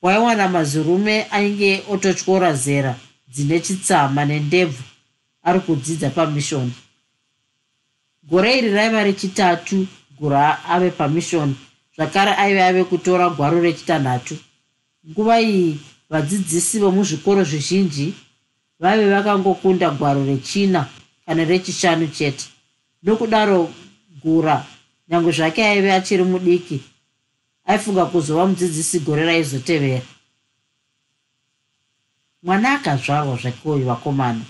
waiwana 0.02 0.48
mazurume 0.48 1.26
ainge 1.30 1.82
ototyora 1.90 2.54
zera 2.54 2.94
dzine 3.28 3.60
chitsama 3.60 4.24
nendebvu 4.24 4.82
ari 5.42 5.60
kudzidza 5.60 6.10
pamishoni 6.10 6.72
gore 8.30 8.58
iri 8.58 8.70
raiva 8.70 9.04
rechitatu 9.04 9.86
gura 10.18 10.64
ave 10.64 10.90
pamishoni 10.90 11.56
zvakare 11.96 12.32
aive 12.36 12.62
ave 12.62 12.84
kutora 12.84 13.30
gwaro 13.30 13.60
rechitanhatu. 13.60 14.36
Nguva 15.08 15.40
iyi 15.40 15.78
vadzidzisi 16.10 16.78
vomuzvikoro 16.78 17.44
zvizhinji 17.44 18.14
vaive 18.80 19.10
vakangokunda 19.10 19.90
gwaro 19.90 20.24
rechina 20.24 20.88
kana 21.26 21.44
rechishanu 21.44 22.06
chete. 22.06 22.44
Nokudaro 23.02 23.70
gura 24.22 24.66
nyange 25.08 25.32
zvake 25.32 25.64
aive 25.64 25.92
achiri 25.92 26.24
mudiki 26.24 26.80
aifunga 27.64 28.06
kuzova 28.06 28.46
mudzidzisi 28.46 29.00
gore 29.00 29.24
raizotevera. 29.24 30.02
Mwana 32.42 32.72
akazvarwa 32.72 33.36
zvakeoyo 33.36 33.86
vakomana. 33.86 34.44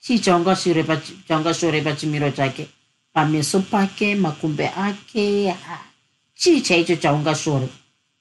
Chii 0.00 0.18
chaungashore 0.18 1.80
pachimiro 1.82 2.30
chake 2.30 2.68
pameso 3.12 3.60
pake 3.60 4.14
makumbe 4.14 4.68
ake 4.68 5.54
chii 6.34 6.60
chaicho 6.60 6.96
chaungashore 6.96 7.68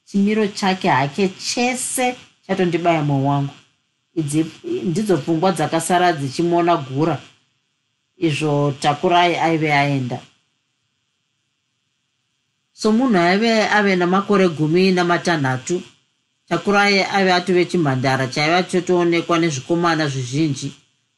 chimiro 0.06 0.48
chake 0.48 0.90
hake 0.90 1.30
chese 1.30 2.16
chatondibaya 2.48 3.04
mwoyo 3.04 3.26
wangu. 3.26 3.54
Idzi 4.16 4.46
ndidzo 4.84 5.18
pfungwa 5.18 5.52
dzakasara 5.52 6.14
dzichimona 6.14 6.78
gura. 6.78 7.22
Izvo 8.18 8.74
takurai 8.80 9.36
aive 9.36 9.74
aenda. 9.74 10.20
Somunhu 12.74 13.18
aive 13.18 13.64
ave 13.70 13.96
namakore 13.96 14.48
gumi 14.50 14.92
namatanhatu 14.92 15.82
takurai 16.50 17.00
aive 17.00 17.34
atove 17.34 17.66
chimhandara 17.66 18.28
chaiva 18.28 18.64
chotoonekwa 18.64 19.40
nezvikomana 19.40 20.08
zvizhinji. 20.08 20.74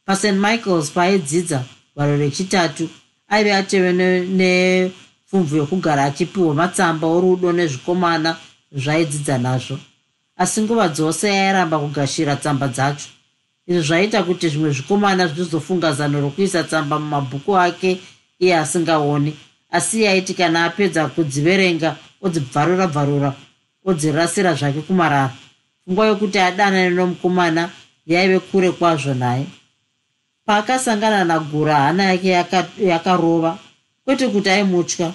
Past 0.05 0.23
michaels 0.23 0.91
paaidzidza 0.91 1.63
gwaro 1.95 2.17
rechitatu 2.17 2.89
aive 3.33 3.53
ateve 3.55 3.93
nepfumvu 4.39 5.57
yokugara 5.57 6.03
achipiwa 6.03 6.53
matsamba 6.53 7.07
orudo 7.07 7.51
nezvikomana 7.51 8.37
zvaidzidza 8.71 9.37
nazvo. 9.37 9.77
Asi 10.37 10.61
nguva 10.61 10.87
dzose 10.87 11.29
airamba 11.29 11.79
kugashira 11.79 12.35
tsamba 12.35 12.67
dzacho. 12.67 13.07
Izvi 13.67 13.81
zvaita 13.81 14.23
kuti 14.23 14.49
zvimwe 14.49 14.71
zvikomana 14.71 15.27
zvinozofunga 15.27 15.93
zano 15.93 16.21
rokuisa 16.21 16.63
tsamba 16.63 16.99
mumabhuku 16.99 17.57
ake 17.57 17.99
iye 18.39 18.57
asingaoni. 18.57 19.33
Asi 19.71 19.97
iye 19.97 20.09
aiti 20.09 20.33
kana 20.33 20.65
apedza 20.65 21.07
kudziverenga 21.07 21.95
odzibvarura 22.21 22.87
bvarura 22.87 23.33
odzirasira 23.85 24.53
zvake 24.53 24.81
kumarara. 24.81 25.33
Pfungwa 25.81 26.07
yokuti 26.07 26.39
adanane 26.39 26.89
nomukomana 26.89 27.69
yaive 28.05 28.39
kure 28.39 28.71
kwazvo 28.71 29.13
naye 29.13 29.45
paakasangana 30.45 31.23
nagura 31.23 31.75
hana 31.75 32.03
yake 32.03 32.29
yakarova 32.79 33.57
kwete 34.05 34.27
kuti 34.27 34.49
aimutya. 34.49 35.13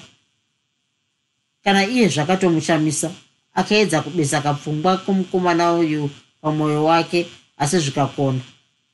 Kana 1.64 1.86
iye 1.86 2.08
zvakatomushamisa 2.08 3.10
akaedza 3.54 4.02
kubisa 4.02 4.40
kapfungwa 4.40 4.96
kumukomana 4.96 5.72
uyu 5.72 6.10
pamwoyo 6.40 6.84
wake 6.84 7.26
asi 7.58 7.78
zvikakona. 7.78 8.40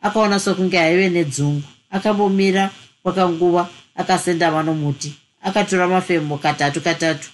Akaona 0.03 0.41
sokunge 0.41 0.81
aive 0.81 1.09
nedzungu 1.09 1.63
akambomira 1.91 2.71
kwakanguva 3.03 3.69
akasendama 3.97 4.63
nomuti 4.63 5.15
akatora 5.43 5.89
mafembo 5.89 6.39
katatu 6.39 6.81
katatu 6.81 7.31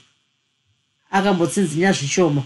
akambotsinzinya 1.11 1.93
zvishoma 1.93 2.43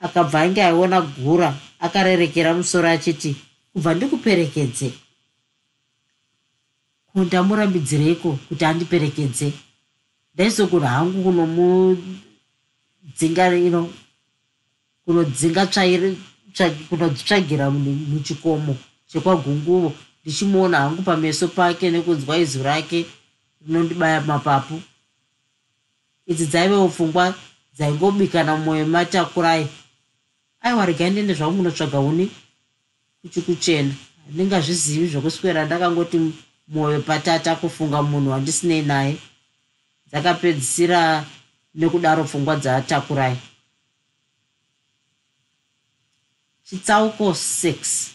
akabva 0.00 0.40
ainge 0.40 0.62
aiona 0.62 1.00
gura 1.00 1.54
akarerekera 1.80 2.54
musoro 2.54 2.88
achiti 2.88 3.36
kubva 3.78 3.94
ndikuperekedze. 3.94 4.92
Kundamurambidzireiko 7.12 8.38
kuti 8.48 8.64
andiperekedze. 8.64 9.52
Ndaizogona 10.34 10.88
hangu 10.88 11.22
kunomudzinga 11.22 13.56
ino 13.56 13.90
kunodzinga 15.04 15.66
kunodzitsvagira 16.88 17.70
muchikomo 17.70 18.76
chekwagunguvo. 19.06 19.92
Ndichimuona 20.22 20.78
hangu 20.78 21.02
pameso 21.02 21.48
pake 21.48 21.90
nekunzwa 21.90 22.38
izu 22.38 22.62
rake 22.62 23.06
rinondibaya 23.66 24.20
mapapu. 24.20 24.82
Idzi 26.26 26.46
dzaivewo 26.46 26.88
pfungwa 26.88 27.34
dzaingobikana 27.76 28.56
mumwoyo 28.56 28.86
matakurai. 28.86 29.68
Aiwa 30.60 30.86
regai 30.86 31.10
ndiende 31.10 31.34
zvangu 31.34 31.56
munotsvaga 31.56 32.00
uni 32.00 32.30
kuchikuchena 33.22 33.94
handingazvizivi 34.24 35.06
zvokuswera 35.06 35.64
ndakangoti 35.64 36.18
mwoyo 36.68 37.00
patata 37.00 37.56
kufunga 37.56 38.02
munhu 38.02 38.30
wandisinei 38.30 38.82
naye. 38.82 39.16
Dzakapedzisira 40.08 41.26
nekudaro 41.74 42.24
pfungwa 42.24 42.56
dzaatakurai 42.56 43.38
chitsauko 46.68 47.30
6 47.30 48.08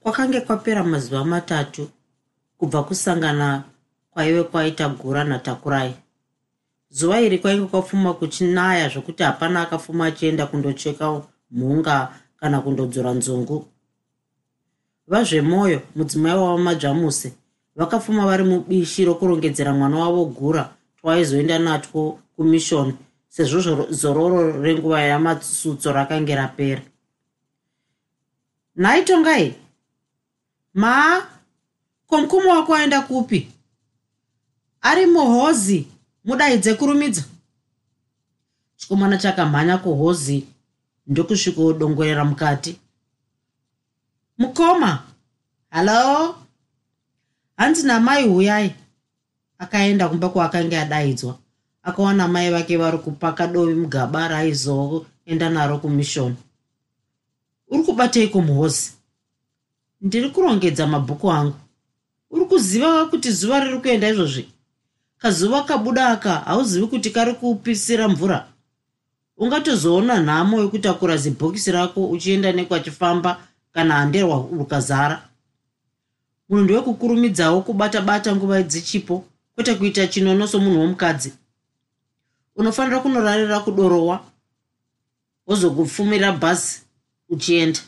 kwakange 0.00 0.40
kwapera 0.40 0.84
mazuva 0.84 1.24
matatu 1.24 1.90
kubva 2.58 2.82
kusangana 2.82 3.64
kwaive 4.10 4.42
kwaita 4.42 4.88
gura 4.88 5.24
natakurai. 5.24 5.94
Zuva 6.90 7.20
iri 7.20 7.38
kwainge 7.38 7.66
kwapfuma 7.66 8.14
kuchinaya 8.14 8.88
zvokuti 8.88 9.22
hapana 9.22 9.62
akapfuma 9.62 10.06
achienda 10.06 10.46
kundocheka 10.46 11.22
mhunga 11.50 12.14
kana 12.40 12.60
kundodzora 12.60 13.12
nzungu. 13.14 13.66
Vazvemwoyo 15.06 15.82
mudzimai 15.96 16.36
wavo 16.36 16.58
madzvamuse 16.58 17.32
vakapfuma 17.76 18.26
vari 18.26 18.44
mubishi 18.44 19.04
rokurongedzera 19.04 19.72
mwana 19.74 19.98
wavo 19.98 20.24
gura 20.24 20.74
twaizoenda 21.00 21.58
natwo 21.58 22.18
kumishoni 22.36 22.94
sezvo 23.28 23.86
zororo 23.90 24.62
renguva 24.62 25.00
yamatsutso 25.00 25.92
rakange 25.92 26.34
rapera. 26.34 26.82
Nhaitongai 28.76 29.54
ma 30.74 31.22
komukuma 32.06 32.54
wako 32.54 32.74
aenda 32.74 33.00
kupi? 33.00 33.48
Ari 34.80 35.06
muhozi 35.06 35.86
mudaidze 36.24 36.74
kurumidza 36.74 37.24
chikomana 38.76 39.18
chakamhanya 39.18 39.78
kuhozi 39.78 40.46
ndokusvikodongorera 41.08 42.24
mukati. 42.24 42.78
Mukoma 44.38 45.02
hallo 45.70 46.34
hanzi 47.56 47.86
namai 47.86 48.28
huyai? 48.28 48.74
Akaenda 49.58 50.08
kumba 50.08 50.28
kwaakanga 50.28 50.82
adaidzwa. 50.82 51.38
Akawana 51.82 52.28
mai 52.28 52.50
vake 52.50 52.76
vari 52.76 52.98
kupaka 52.98 53.46
dovi 53.46 53.74
mugaba 53.74 54.28
raaizoenda 54.28 55.50
naro 55.50 55.78
kumishoni 55.78 56.36
uri 57.70 57.82
kubateiko 57.82 58.40
muhozi 58.40 58.92
ndiri 60.00 60.30
kurongedza 60.30 60.86
mabhuku 60.86 61.32
angu. 61.32 61.54
Uri 62.30 62.44
kuziva 62.44 63.06
kuti 63.06 63.30
zuva 63.30 63.60
riri 63.64 63.78
kuenda 63.80 64.08
izvozvi? 64.08 64.48
Kazuva 65.18 65.62
kabuda 65.62 66.08
aka 66.08 66.32
hauzivi 66.34 66.86
kuti 66.86 67.10
kari 67.10 67.34
kupisira 67.34 68.08
mvura 68.08 68.48
ungatozoona 69.38 70.20
nhamo 70.20 70.60
yekutakura 70.60 71.16
zibhokisi 71.16 71.72
rako 71.72 72.08
uchienda 72.10 72.52
nekwachifamba 72.52 73.40
kana 73.72 73.94
handerwa 73.94 74.48
rukazara 74.52 75.28
munhu 76.48 76.64
ndewekukurumidzawo 76.64 77.62
kubata 77.62 78.00
bata 78.00 78.36
nguva 78.36 78.62
dzichipo 78.62 79.24
kwete 79.54 79.74
kuita 79.74 80.06
chinono 80.06 80.46
somunhu 80.46 80.80
womukadzi. 80.80 81.32
Unofanira 82.56 83.00
kunorarira 83.00 83.60
kudorowa 83.60 84.24
wozokupfumira 85.46 86.32
bhazi 86.32 86.80
uchienda. 87.28 87.80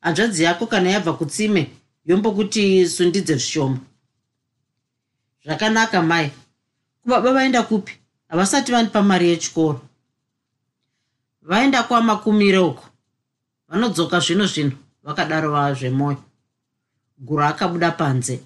Hanzvadzi 0.00 0.42
yako 0.42 0.66
kana 0.66 0.90
yabva 0.90 1.12
kutsime 1.12 1.70
yombokuti 2.06 2.88
sundidze 2.88 3.34
zvishoma. 3.34 3.78
Zvakanaka 5.44 6.02
mai. 6.02 6.30
Kubaba 7.02 7.32
vaenda 7.32 7.62
kupi? 7.62 7.92
Havasati 8.28 8.72
vandipa 8.72 9.02
mari 9.02 9.28
yechikoro 9.28 9.87
vaenda 11.48 11.82
kwamakumire 11.82 12.58
uko 12.58 12.84
vanodzoka 13.68 14.20
zvino 14.20 14.46
zvino 14.46 14.72
vakadaro 15.02 15.50
vava 15.50 15.74
zvemwoyo 15.74 16.22
guru 17.18 17.42
akabuda 17.42 17.90
panze 17.90 18.40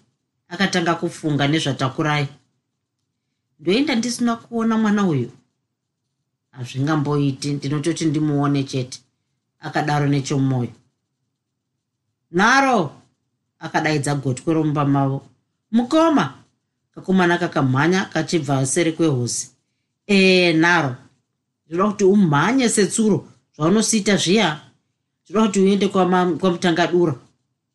akatanga 0.49 0.95
kufunga 0.95 1.49
nezvatakurai. 1.49 2.29
Ndoenda 3.61 3.95
ndisina 3.95 4.37
kuona 4.37 4.77
mwana 4.79 5.07
uyu? 5.07 5.31
Hazvingamboiti 6.51 7.53
ndinototi 7.53 8.05
ndimuone 8.05 8.65
chete. 8.65 9.01
Akadaro 9.61 10.07
nechomwoyo 10.07 10.73
nharo! 12.31 12.93
Akadaidza 13.59 14.15
gotwe 14.15 14.55
romumba 14.55 14.85
mavo. 14.85 15.27
Mukoma! 15.71 16.35
Kakomana 16.95 17.39
kakamhanya 17.39 18.05
kachibva 18.05 18.67
seri 18.67 18.93
kwehosi. 18.93 19.51
Ee 20.09 20.53
nharo 20.53 20.97
zvoda 21.73 21.89
kuti 21.91 22.05
umhanye 22.05 22.69
setsuro 22.69 23.25
zvaunosiita 23.57 24.17
zviya. 24.17 24.61
Zvoda 25.29 25.47
kuti 25.47 25.61
uende 25.61 25.89
kwamutangadura 25.89 27.15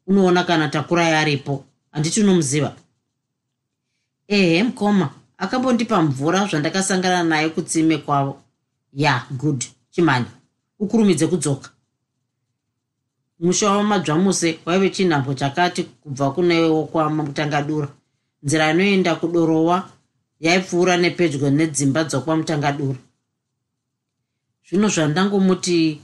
unoona 0.08 0.44
kana 0.44 0.70
takurai 0.70 1.14
aripo 1.14 1.66
handiti 1.92 2.22
unomuziva. 2.22 2.76
Ehe 4.28 4.64
mukoma 4.64 5.10
akambondipa 5.38 6.02
mvura 6.02 6.48
zvandakasangana 6.48 7.24
naye 7.24 7.50
kutsime 7.50 7.98
kwavo. 7.98 8.42
Ya 8.94 9.26
good. 9.32 9.66
Chimhanya. 9.92 10.32
Ukurumidze 10.80 11.28
kudzoka. 11.28 11.70
Musha 13.40 13.72
wamadzvamuse 13.72 14.60
waive 14.66 14.90
chinhambo 14.90 15.34
chakati 15.34 15.84
kubva 15.84 16.32
kunewo 16.32 16.86
kwamutangadura 16.86 17.88
nzira 18.44 18.72
inoenda 18.72 19.16
kudorowa 19.16 19.90
yaipfuura 20.40 20.98
nepedyo 20.98 21.50
nedzimba 21.50 22.04
dzokwamutangadura 22.04 22.98
zvino 24.70 24.88
zvandangomuti 24.90 26.02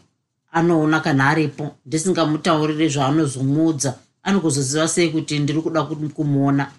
anoona 0.51 0.99
kana 0.99 1.29
aripo 1.29 1.75
ndisingamutauriri 1.85 2.89
zvaanozomuudza 2.89 3.91
anokuzoziva 4.23 4.87
sei 4.87 5.09
kuti 5.11 5.39
ndiri 5.39 5.61
kuda 5.61 5.83
kumuona? 5.83 6.71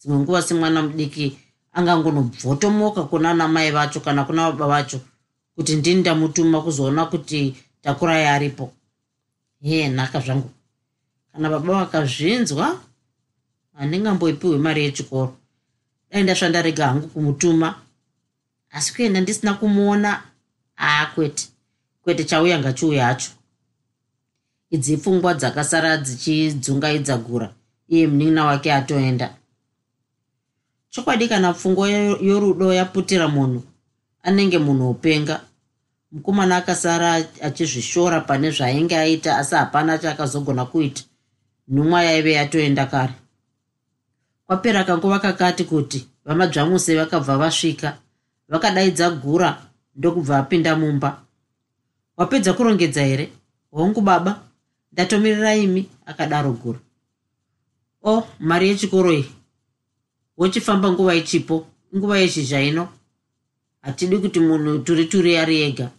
Dzimwe 0.00 0.18
nguva 0.18 0.42
semwana 0.42 0.82
mudiki 0.82 1.38
angangonobvotomoka 1.72 3.02
kuna 3.02 3.30
ana 3.30 3.48
mai 3.48 3.70
vacho 3.70 4.00
kana 4.00 4.24
kuna 4.24 4.50
baba 4.52 4.66
vacho 4.66 5.00
kuti 5.54 5.76
ndini 5.76 6.00
ndamutuma 6.00 6.62
kuzoona 6.62 7.06
kuti 7.06 7.56
takurai 7.82 8.26
aripo 8.26 8.72
hee 9.62 9.88
nhaka 9.88 10.20
zvangu. 10.20 10.50
Kana 11.32 11.50
baba 11.50 11.74
vakazvinzwa 11.74 12.80
handingamboipiwe 13.78 14.58
mari 14.58 14.84
yechikoro. 14.84 15.36
Dai 16.10 16.22
ndasvandarega 16.22 16.86
hangu 16.86 17.08
kumutuma 17.08 17.74
asi 18.70 18.94
kuenda 18.94 19.20
ndisina 19.20 19.54
kumuona 19.54 20.22
aa 20.80 21.06
kwete. 21.06 21.48
Kwete 22.02 22.24
chauya 22.24 22.58
ngachiuya 22.58 23.06
hacho 23.06 23.30
idzi 24.70 24.96
pfungwa 24.96 25.34
dzakasara 25.34 25.96
dzichidzungaidza 25.96 27.16
gura 27.16 27.48
iye 27.88 28.06
munin'ina 28.06 28.44
wake 28.44 28.72
atoenda. 28.72 29.36
Chokwadi 30.90 31.28
kana 31.28 31.52
pfungwa 31.52 31.88
yorudo 32.28 32.72
yaputira 32.72 33.28
munhu 33.28 33.62
anenge 34.22 34.58
munhu 34.58 34.86
wopenga 34.86 35.40
mukomana 36.12 36.56
akasara 36.56 37.14
achizvishora 37.42 38.20
pane 38.20 38.50
zvaainge 38.50 38.96
aita 38.96 39.38
asi 39.38 39.54
hapana 39.54 39.98
chaakazogona 39.98 40.64
kuita. 40.64 41.02
Nhumwa 41.68 42.02
yaive 42.02 42.32
yatoenda 42.32 42.86
kare. 42.86 43.12
Kwapera 44.46 44.84
kanguva 44.84 45.18
kakati 45.18 45.64
kuti 45.64 46.08
vamadzvamuse 46.24 46.96
vakabva 46.96 47.38
vasvika 47.38 47.98
vakadaidza 48.48 49.10
gura 49.10 49.69
ndokubva 49.96 50.38
apinda 50.38 50.76
mumba. 50.76 51.22
Wapedza 52.16 52.52
kurongedza 52.52 53.02
here? 53.02 53.32
Hongu 53.70 54.00
baba 54.00 54.42
ndatomirira 54.92 55.54
imi 55.56 55.88
akadaro 56.06 56.52
gura 56.52 56.78
o 58.02 58.26
mari 58.40 58.68
yechikoro 58.68 59.12
iyi. 59.12 59.30
Wochifamba 60.36 60.92
nguva 60.92 61.14
ichipo 61.14 61.66
nguva 61.96 62.18
yezhizha 62.18 62.60
ino? 62.60 62.88
Hatidi 63.82 64.18
kuti 64.18 64.40
munhu 64.40 64.78
turi 64.78 65.04
turi 65.04 65.36
ari 65.36 65.62
ega. 65.62 65.90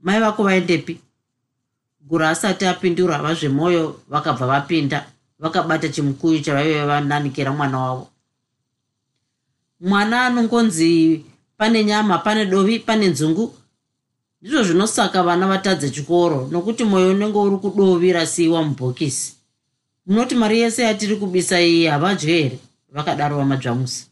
Mai 0.00 0.20
vako 0.20 0.42
vaendepi? 0.44 1.00
Gura 2.00 2.30
asati 2.30 2.66
apindura 2.66 3.18
vazvemwoyo 3.22 4.00
vakabva 4.08 4.46
vapinda 4.46 5.06
vakabata 5.38 5.88
chimukuyu 5.88 6.40
chavaive 6.40 6.84
vananikira 6.86 7.52
mwana 7.52 7.78
wavo. 7.78 8.08
Mwana 9.80 10.26
anongonzi 10.26 11.24
pane 11.56 11.84
nyama 11.84 12.18
pane 12.18 12.46
dovi 12.46 12.78
pane 12.78 13.08
nzungu. 13.08 13.54
Ndizvo 14.42 14.62
zvinosaka 14.62 15.22
vana 15.22 15.46
vatadze 15.46 15.90
chikoro 15.90 16.48
nokuti 16.50 16.84
mwoyo 16.84 17.10
unenge 17.10 17.38
uri 17.38 17.56
kudovi 17.56 18.12
rasiyiwa 18.12 18.62
mubhokisi. 18.62 19.34
Munoti 20.06 20.34
mari 20.34 20.60
yese 20.60 20.82
yatiri 20.82 21.16
kubisa 21.16 21.60
iyi 21.60 21.86
havadyo 21.86 22.28
here 22.28 22.58
vakadaro 22.92 23.36
vamadzvamusi. 23.36 24.06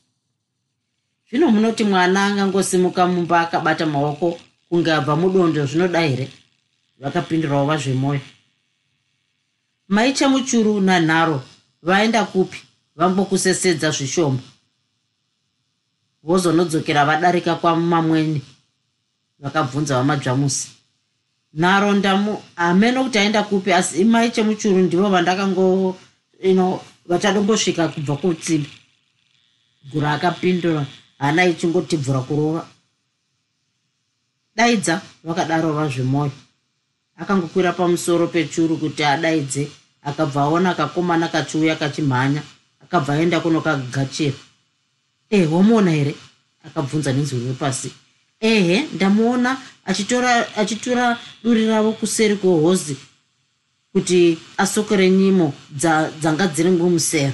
Zvino 1.30 1.50
munoti 1.50 1.84
mwana 1.84 2.24
angangosimuka 2.24 3.06
mumba 3.06 3.40
akabata 3.40 3.86
maoko 3.86 4.38
kunge 4.68 4.92
abva 4.92 5.16
mudondo 5.16 5.66
zvinoda 5.66 6.00
here 6.00 6.28
vakapindurawo 7.00 7.66
vazvemwoyo 7.66 8.20
maicha 9.88 10.28
muchuru 10.28 10.80
nanharo 10.80 11.42
vaenda 11.82 12.24
kupi 12.24 12.58
vambokusesedza 12.96 13.90
zvishoma 13.90 14.38
vozonodzokera 16.24 17.04
vadarika 17.04 17.54
kwamamweni 17.54 18.42
vakabvunza 19.38 19.96
vamadzvamusi. 19.96 20.68
Nharo 21.54 21.92
ndamu 21.92 22.42
hameno 22.56 23.04
kuti 23.04 23.18
aenda 23.18 23.42
kupi 23.42 23.72
asi 23.72 24.00
imai 24.00 24.30
chemuchuru 24.30 24.78
ndivo 24.78 25.08
vandakango 25.08 25.96
ino 26.42 26.80
vachadongosvika 27.06 27.88
kubva 27.88 28.16
kutsibi. 28.16 28.68
Gura 29.92 30.12
akapindura 30.12 30.86
hana 31.18 31.44
ichingotibvura 31.46 32.20
kurova. 32.20 32.66
Daidza 34.56 35.00
vakadaro 35.24 35.72
vazvemwoyo. 35.72 36.32
Akangokwira 37.16 37.72
pamusoro 37.72 38.26
pechuru 38.26 38.76
kuti 38.76 39.04
adaidze 39.04 39.68
akabva 40.02 40.42
aona 40.42 40.74
kakomana 40.74 41.28
kachiuya 41.28 41.76
kachimhanya 41.76 42.42
akabva 42.82 43.12
aenda 43.12 43.40
kunokagachira 43.40 44.36
e 45.30 45.38
eh, 45.38 45.52
wamuona 45.52 45.90
here? 45.90 46.14
Akabvunza 46.64 47.12
nenzwi 47.12 47.38
riri 47.40 47.54
pasi. 47.54 47.92
Ehe 48.40 48.86
ndamuona 48.94 49.56
achitora 49.84 50.56
achitora 50.56 51.18
duri 51.42 51.66
ravo 51.66 51.92
kuseri 51.92 52.36
kwehozi 52.36 52.96
kuti 53.92 54.38
asokore 54.56 55.10
nyimo 55.10 55.54
dzanga 56.20 56.46
dziri 56.46 56.70
ngumusera 56.70 57.32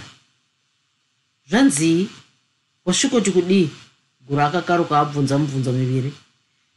zvanzii 1.51 2.09
wasvikoti 2.85 3.31
kudii? 3.31 3.69
Guru 4.27 4.41
akakaruka 4.43 4.99
abvunza 4.99 5.39
mubvunzo 5.39 5.73
miviri. 5.73 6.13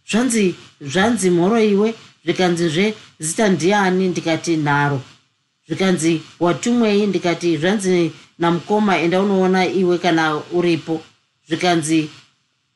Zvanzi 0.09 0.55
zvanzi 0.81 1.29
mhoro 1.29 1.59
iwe 1.59 1.95
zvikanzizve 2.23 2.93
zita 3.19 3.49
ndiani? 3.49 4.07
Ndikati 4.07 4.57
nharo. 4.57 5.01
Zvikanzi 5.67 6.21
watumwei? 6.39 7.07
Ndikati 7.07 7.57
zvanzi 7.57 8.11
namukoma 8.39 8.97
enda 8.97 9.21
unoona 9.21 9.65
iwe 9.65 9.97
kana 9.97 10.41
uripo. 10.51 11.01
Zvikanzi 11.47 12.09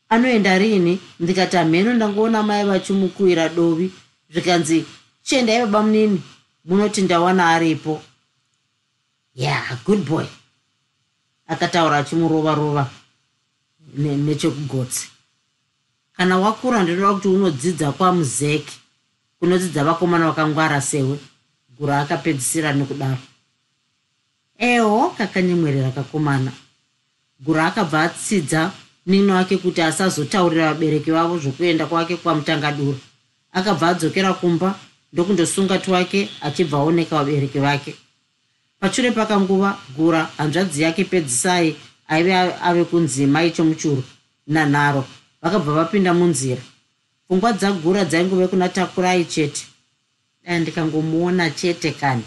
anoenda 0.10 0.58
riini 0.58 1.00
ndikati 1.20 1.58
hamheno 1.58 1.94
ndangoona 1.94 2.44
mai 2.44 2.66
vachimukuwira 2.66 3.50
dovi. 3.50 3.92
Zvikanzi 4.32 4.86
chiendai 5.24 5.60
baba 5.60 5.82
munini 5.84 6.22
munoti 6.66 7.02
ndawana 7.02 7.50
aripo. 7.50 8.02
Ya 9.36 9.52
yeah, 9.52 9.84
good 9.86 10.06
boy. 10.06 10.26
Akataura 11.48 11.98
achimurova 11.98 12.56
rova 12.56 12.90
nechekugotsi. 13.98 15.10
Kana 16.18 16.38
wakura 16.38 16.84
ndinoda 16.84 17.14
kuti 17.14 17.28
unodzidza 17.28 17.92
kwamuzeki 17.92 18.80
kunodzidza 19.40 19.84
vakomana 19.84 20.28
vakangwara 20.28 20.82
sewe. 20.82 21.20
Gura 21.80 22.02
akapedzisira 22.02 22.74
nekudaro 22.74 23.18
eho 24.58 25.10
kakanyemwerera 25.18 25.92
kakomana 25.92 26.52
gura 27.40 27.66
akabva 27.66 28.02
atsidza 28.02 28.72
nino 29.06 29.34
wake 29.34 29.58
kuti 29.58 29.82
asazotaurira 29.82 30.74
vabereki 30.74 31.12
vavo 31.12 31.40
zvokuenda 31.40 31.86
kwake 31.86 32.16
kwamutangadura. 32.16 32.98
Akabva 33.54 33.88
adzokera 33.88 34.34
kumba 34.34 34.80
ndokundosunga 35.14 35.78
twake 35.78 36.30
achibva 36.42 36.78
aoneka 36.78 37.16
vabereki 37.16 37.60
vake. 37.60 37.96
Pashure 38.80 39.12
pakanguva 39.12 39.78
gura 39.98 40.30
hanzvadzi 40.38 40.82
yake 40.82 41.04
pedzisai 41.04 41.76
aive 42.08 42.34
ave 42.62 42.84
kunzi 42.84 43.26
mai 43.26 43.52
chomuchuru 43.52 44.04
nanharo 44.48 45.06
vakabva 45.42 45.74
vapinda 45.74 46.14
munzira. 46.14 46.62
Pfungwa 47.28 47.54
dzagura 47.54 48.06
dzaingove 48.06 48.48
kuna 48.48 48.70
takurai 48.70 49.26
chete. 49.26 49.66
Dai 50.46 50.60
ndikangomuona 50.60 51.50
chete 51.50 51.92
kani 51.92 52.24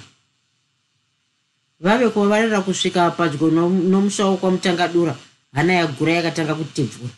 vave 1.81 2.09
kuvavarira 2.11 2.61
kusvika 2.61 3.11
padyo 3.11 3.51
nomusha 3.91 4.27
wokwamutangadura 4.27 5.15
hana 5.53 5.73
yagura 5.73 6.13
yakatanga 6.13 6.55
kutebvura 6.55 7.15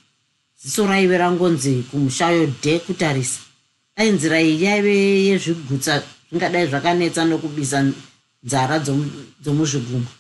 ziso 0.60 0.86
raive 0.86 1.18
rangonzi 1.18 1.84
kumushayo 1.90 2.46
dhe 2.62 2.78
kutarisa 2.78 3.40
dai 3.96 4.10
nzira 4.12 4.40
iyi 4.40 4.62
yaive 4.64 4.94
yezvigutsa 5.28 6.02
zvingadai 6.28 6.66
zvakanetsa 6.70 7.24
nokubisa 7.24 7.78
nzara 8.44 8.76
dzomuzvigumwa 9.42 10.12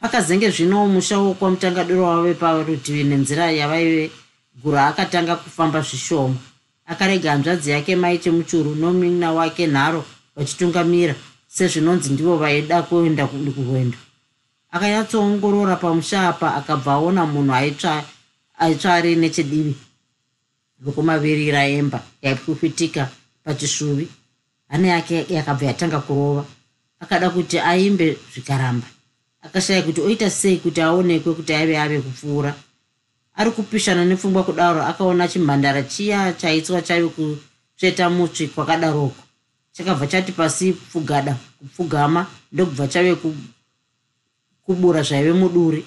pakazenge 0.00 0.50
zvino 0.50 0.86
musha 0.86 1.18
wokwamutangadura 1.18 2.02
wave 2.02 2.34
parutivi 2.34 3.04
nenzira 3.04 3.50
yavaive 3.60 4.10
gura 4.62 4.86
akatanga 4.86 5.36
kufamba 5.36 5.80
zvishoma. 5.80 6.36
Akarega 6.86 7.30
hanzvadzi 7.30 7.70
yake 7.70 7.96
mai 7.96 8.18
chemuchuru 8.18 8.74
nomina 8.74 9.32
wake 9.32 9.66
nharo 9.66 10.04
vachitungamira 10.36 11.14
sezvinonzi 11.54 12.08
ndivo 12.12 12.36
vaida 12.36 12.82
kuenda 12.82 13.26
kurwendo 13.26 13.98
akanyatsoongorora 14.74 15.76
pamusha 15.76 16.28
apa 16.28 16.54
akabva 16.58 16.92
aona 16.92 17.26
munhu 17.26 17.54
aitsva 17.54 18.94
ari 18.94 19.16
nechedivi. 19.16 19.74
Rokumavirira 20.84 21.62
emba 21.78 22.02
yaipwipitika 22.22 23.08
pachishuvi. 23.44 24.08
Hane 24.68 24.88
yake 24.88 25.26
yakabva 25.28 25.66
yatanga 25.66 26.00
kurova. 26.00 26.44
Akada 27.00 27.30
kuti 27.30 27.58
aimbe 27.58 28.18
zvikaramba. 28.32 28.86
Akashaya 29.42 29.82
kuti 29.82 30.00
oita 30.00 30.30
sei 30.30 30.56
kuti 30.56 30.80
aonekwe 30.80 31.34
kuti 31.34 31.54
aive 31.54 31.78
ave 31.78 32.00
kupfuura. 32.00 32.54
Ari 33.36 33.50
kupishana 33.50 34.04
nepfungwa 34.04 34.42
kudaro 34.42 34.82
akaona 34.82 35.28
chimhandara 35.28 35.82
chiya 35.82 36.32
chaitswa 36.32 36.82
chaive 36.82 37.08
kutsveta 37.08 38.10
mutsvi 38.10 38.48
kwakadaroko 38.48 39.23
chakabva 39.74 40.06
chati 40.06 40.32
pasi 40.32 40.72
pfugada 40.72 41.36
kupfugama 41.58 42.26
ndokubva 42.52 42.88
chave 42.88 43.16
kubura 44.64 45.02
zvaive 45.02 45.32
muduri. 45.32 45.84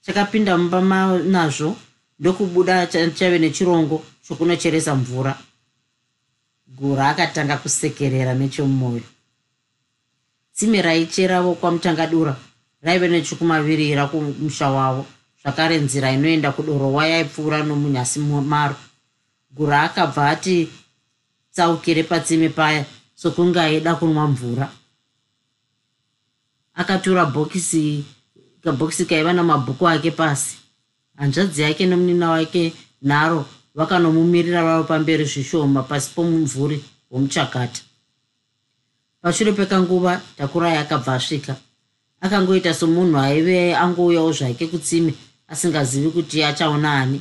Chakapinda 0.00 0.58
mumba 0.58 0.80
manazvo 0.80 1.76
ndokubuda 2.18 2.86
chave 2.86 3.38
nechirongo 3.38 4.04
chokunocheresa 4.28 4.94
mvura. 4.94 5.38
Gura 6.68 7.08
akatanga 7.08 7.56
kusekerera 7.56 8.34
nechemumwoyo 8.34 9.02
tsime 10.54 10.82
raicheravo 10.82 11.54
kwamutangadura 11.54 12.36
raive 12.82 13.08
nechikumavirira 13.08 14.06
kumusha 14.06 14.70
wavo. 14.70 15.06
Zvakare 15.42 15.78
nzira 15.78 16.12
inoenda 16.12 16.52
kudorowa 16.52 17.06
yaipfuura 17.06 17.62
nomunyasi 17.62 18.18
maro 18.20 18.76
gura 19.50 19.82
akabva 19.82 20.30
ati 20.30 20.68
tsaukire 21.56 22.02
patsime 22.02 22.48
paya 22.48 22.84
sokunge 23.14 23.60
aida 23.60 23.94
kunwa 23.94 24.28
mvura. 24.28 24.70
Akatura 26.74 27.24
bhokisi 27.24 28.04
kabhokisi 28.60 29.04
kaiva 29.06 29.32
namabhuku 29.32 29.88
ake 29.88 30.10
pasi. 30.10 30.56
Hanzvadzi 31.16 31.62
yake 31.62 31.86
nomunina 31.86 32.30
wake 32.30 32.72
nharo 33.02 33.46
vakanomumirira 33.74 34.64
vavo 34.64 34.84
pamberi 34.84 35.24
zvishoma 35.24 35.82
pasi 35.82 36.10
pomumvuri 36.14 36.84
womuchakata. 37.10 37.80
Pashure 39.22 39.52
pekanguva 39.52 40.20
takurai 40.36 40.76
akabva 40.76 41.14
asvika. 41.14 41.56
Akangoita 42.20 42.74
somunhu 42.74 43.18
aive 43.18 43.76
angouyawo 43.76 44.32
zvake 44.32 44.66
kutsime 44.66 45.14
asingazivi 45.48 46.10
kuti 46.10 46.44
achaona 46.44 47.00
ani. 47.00 47.20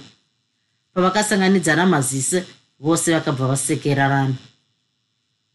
Pavakasanganidzana 0.93 1.86
mazise 1.86 2.45
vose 2.80 3.14
vakabva 3.14 3.48
vasekerarana 3.48 4.36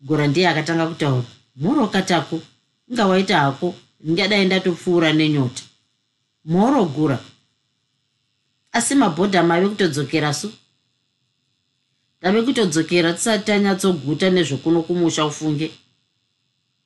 gora 0.01 0.27
ndiye 0.27 0.49
akatanga 0.49 0.87
kutaura 0.87 1.25
mhoro 1.57 1.87
katako 1.87 2.41
inga 2.89 3.07
waita 3.07 3.41
hako 3.41 3.75
ndingadai 4.01 4.45
ndatopfuura 4.45 5.13
nenyota. 5.13 5.63
Mhoro 6.45 6.85
gura 6.85 7.19
asi 8.73 8.95
mabhodha 8.95 9.43
mave 9.43 9.69
kutodzokera 9.69 10.35
su? 10.35 10.53
Tave 12.21 12.43
kutodzokera 12.43 13.13
tisati 13.13 13.45
tanyatsoguta 13.45 14.31
nezvekuno 14.31 14.83
kumusha 14.83 15.27
ufunge. 15.27 15.71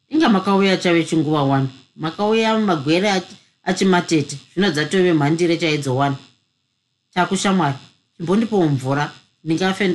Inga 0.09 0.29
makauya 0.29 0.77
chave 0.77 1.05
chinguva 1.05 1.43
wani 1.43 1.69
makauya 1.97 2.59
magwere 2.59 3.23
achimatete 3.63 4.39
zvino 4.53 4.71
dzatove 4.71 5.13
mhandire 5.13 5.57
chaidzowana 5.57 6.17
takushamwari 7.15 7.79
chimbondipowo 8.17 8.69
mvura 8.69 9.13
ndingafe 9.45 9.89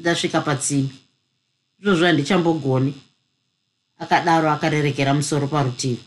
ndasvika 0.00 0.40
patsimi 0.40 0.90
izvozvo 1.80 2.06
handichambogoni 2.06 2.94
akadaro 3.98 4.50
akarerekera 4.50 5.14
musoro 5.14 5.46
parutivi. 5.46 6.02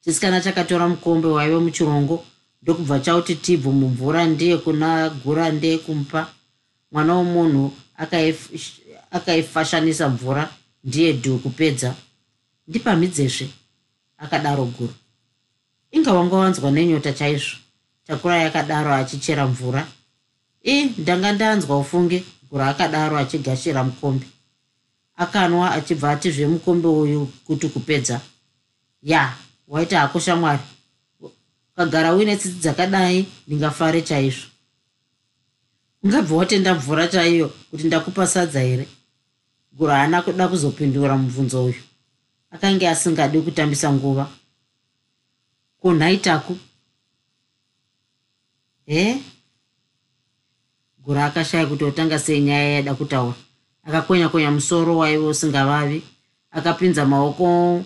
Chisikana 0.00 0.40
chakatora 0.40 0.88
mukombe 0.88 1.28
waive 1.28 1.58
muchirongo 1.58 2.24
ndokubva 2.62 3.00
chauti 3.00 3.34
tibvu 3.34 3.72
mumvura 3.72 4.24
ndiye 4.26 4.56
kuna 4.56 5.10
gura 5.10 5.50
ndeye 5.50 5.78
kumupa 5.78 6.30
mwana 6.92 7.14
womunhu 7.14 7.72
akaifashanisa 9.10 10.08
mvura 10.08 10.52
ndiye 10.84 11.12
dhu 11.12 11.38
kupedza 11.38 11.94
ndipamhidzezve 12.68 13.48
akadaro 14.18 14.64
guru. 14.64 14.94
Inga 15.90 16.12
wanga 16.12 16.36
wanzwa 16.36 16.70
nenyota 16.70 17.12
chaizvo. 17.12 17.56
Takura 18.06 18.36
yakadaro 18.38 18.94
achichera 18.94 19.46
mvura 19.46 19.86
i 20.66 20.84
ndanga 20.98 21.32
ndanzwa 21.32 21.78
ufunge 21.78 22.24
gura 22.50 22.66
akadaro 22.68 23.16
achigashira 23.18 23.84
mukombe 23.84 24.26
akanwa 25.16 25.70
achibva 25.76 26.10
atizve 26.10 26.46
mukombe 26.46 26.88
uyu 26.88 27.26
kuti 27.46 27.68
kupedza. 27.68 28.20
Ya 29.02 29.36
waita 29.68 30.00
hako 30.00 30.20
shamwari 30.20 30.62
ukagara 31.72 32.14
uine 32.14 32.36
tsitsi 32.36 32.58
dzakadai 32.58 33.26
ndingafare 33.46 34.02
chaizvo. 34.02 34.46
Ungabva 36.02 36.36
watenda 36.36 36.74
mvura 36.74 37.08
chaiyo 37.08 37.48
kuti 37.70 37.84
ndakupa 37.86 38.26
sadza 38.26 38.60
here? 38.60 38.88
Gura 39.72 39.96
haana 39.96 40.22
kuda 40.22 40.48
kuzopindura 40.48 41.16
mubvunzo 41.16 41.64
uyu. 41.64 41.82
Akanga 42.50 42.90
asingadi 42.90 43.40
kutambisa 43.40 43.92
nguva. 43.92 44.30
Kunhaitaku. 45.80 46.58
He 48.86 49.22
gura 51.06 51.24
akashaya 51.24 51.66
kuti 51.66 51.84
otanga 51.84 52.18
sei 52.18 52.40
nyaya 52.40 52.68
yaida 52.70 52.94
kutaura. 52.94 53.34
Akakwenya 53.84 54.28
kwenya 54.28 54.50
musoro 54.50 54.96
waive 54.96 55.26
usingavavi 55.26 56.02
akapinza 56.50 57.06
maoko 57.06 57.84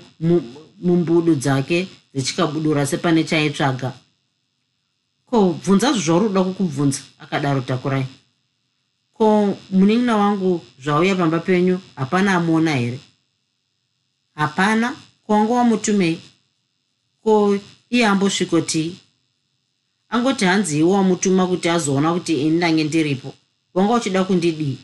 mumbudu 0.80 1.34
dzake 1.34 1.88
dzichikabudura 2.14 2.86
sepane 2.86 3.24
chaitsvaga. 3.24 3.92
Ko 5.26 5.52
bvunza 5.52 5.92
zvauri 5.92 6.26
uda 6.26 6.44
kukubvunza 6.44 7.00
akadaro 7.18 7.60
takurai. 7.60 8.06
Ko 9.12 9.56
munin'ina 9.70 10.16
wangu 10.16 10.60
zvauya 10.82 11.14
pamba 11.14 11.38
penyu 11.38 11.80
hapana 11.96 12.34
amuona 12.34 12.72
here? 12.74 13.00
Hapana 14.34 14.96
kwanga 15.26 15.52
wamutumei 15.52 16.20
ko 17.22 17.58
iye 17.90 18.06
ambosvikotii 18.06 18.96
angoti 20.10 20.44
hanzi 20.44 20.78
iwo 20.78 20.92
wamutuma 20.92 21.46
kuti 21.46 21.68
azoona 21.68 22.12
kuti 22.12 22.42
ini 22.42 22.56
ndange 22.56 22.84
ndiripo. 22.84 23.34
Wanga 23.74 23.94
uchida 23.94 24.24
kundidii? 24.24 24.78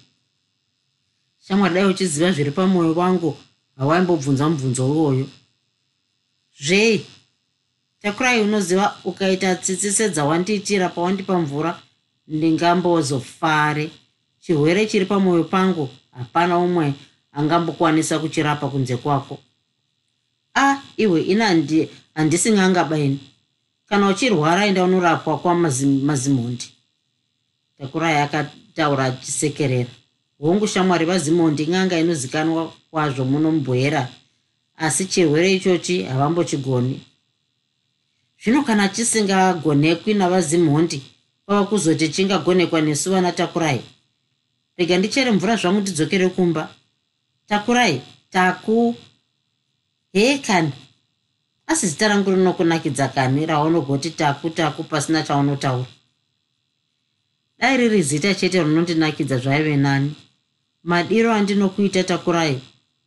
Shamwari 1.48 1.74
dai 1.74 1.84
uchiziva 1.84 2.32
zviri 2.32 2.50
pamwoyo 2.50 2.94
wangu 2.94 3.36
hawaimbobvunza 3.76 4.48
mubvunzo 4.48 4.86
uwoyo. 4.86 5.28
Zvei? 6.60 7.06
Takurai 8.02 8.40
unoziva 8.40 8.96
ukaita 9.04 9.54
tsitsi 9.54 9.92
sedzawandiitira 9.92 10.88
pawandipa 10.88 11.38
mvura 11.38 11.82
ndingambozofare. 12.28 13.90
Chirwere 14.40 14.86
chiri 14.86 15.06
pamwoyo 15.06 15.44
pangu 15.44 15.88
hapana 16.10 16.58
umwe 16.58 16.94
angambokwanisa 17.32 18.18
kuchirapa 18.18 18.68
kunze 18.68 18.96
kwako. 18.96 19.38
A 20.54 20.82
iwe 20.96 21.22
ina 21.22 21.64
handisingangabaini 22.14 23.20
kana 23.89 24.09
uchirwara 24.09 24.66
enda 24.66 24.84
unorapwa 24.84 25.39
kwamazimondi 25.39 26.72
takurai 27.78 28.16
akataura 28.16 29.05
achisekerera 29.05 29.91
hongu 30.41 30.66
shamwari 30.66 31.05
vazimondi 31.05 31.66
ng'anga 31.66 31.99
inozikanwa 31.99 32.72
kwazvo 32.91 33.24
muno 33.24 33.53
mubwera 33.53 34.09
asi 34.76 35.07
chirwere 35.07 35.53
ichochi 35.55 36.03
havambochigoni. 36.03 37.01
Zvino 38.43 38.62
kana 38.62 38.89
chisingagonekwi 38.89 40.14
navazimhondi 40.14 41.03
kwava 41.47 41.66
kuzoti 41.66 42.09
chingagonekwa 42.09 42.80
nesu 42.80 43.11
vana 43.11 43.32
takurai. 43.32 43.80
Rega 44.76 44.99
ndichere 44.99 45.30
mvura 45.30 45.57
zvangu 45.57 45.80
ndidzokere 45.80 46.28
kumba. 46.28 46.74
Takurai 47.47 48.03
taku 48.30 48.95
hee 50.12 50.39
kani 50.39 50.72
asi 51.66 51.88
zita 51.88 52.08
rangu 52.08 52.30
rinokunakidza 52.30 53.08
kani 53.08 53.46
raunogoti 53.46 54.10
taku 54.10 54.50
taku 54.50 54.84
pasina 54.84 55.22
chaunotaura. 55.22 55.86
Dai 57.58 57.76
riri 57.76 58.02
zita 58.02 58.34
chete 58.34 58.62
rinondinakidza 58.62 59.38
zvaive 59.38 59.76
nani. 59.76 60.14
Madiro 60.84 61.32
andinokuita 61.32 62.04
takurai 62.04 62.60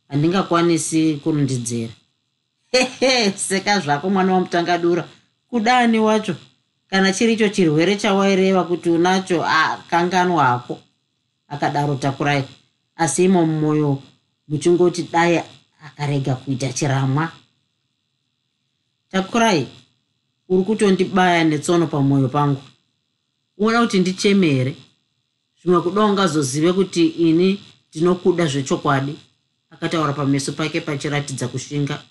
handingakwanisi 0.08 1.20
kurundidzera 1.22 1.92
hehe 2.72 3.32
seka 3.32 3.80
zvako 3.80 4.10
mwana 4.10 4.32
wamutangadura. 4.32 5.08
Kudani 5.50 5.98
wacho? 5.98 6.36
Kana 6.90 7.12
chiricho 7.12 7.48
chirwere 7.48 7.96
chawaireva 7.96 8.64
kuti 8.64 8.90
unacho 8.90 9.44
akanganwa 9.44 10.44
hako 10.44 10.78
akadaro 11.48 11.94
takurai 11.94 12.44
asi 12.96 13.24
imo 13.24 13.46
mumwoyo 13.46 14.02
muchingoti 14.48 15.02
dai 15.02 15.42
akarega 15.86 16.34
kuita 16.34 16.72
chiramwa 16.72 17.32
takurai 19.10 19.66
uri 20.48 20.64
kutondibaya 20.64 21.44
netsono 21.44 21.86
pamwoyo 21.86 22.28
pangu. 22.28 22.62
Uona 23.58 23.80
kuti 23.80 23.98
ndicheme 23.98 24.46
here 24.46 24.76
zvimwe 25.62 25.80
kuda 25.82 26.04
ungazozive 26.04 26.72
kuti 26.72 27.06
ini 27.06 27.60
ndinokuda 27.90 28.46
zvechokwadi. 28.46 29.16
Akataura 29.70 30.12
pameso 30.12 30.52
pake 30.52 30.80
pachiratidza 30.80 31.48
kushinga. 31.48 32.02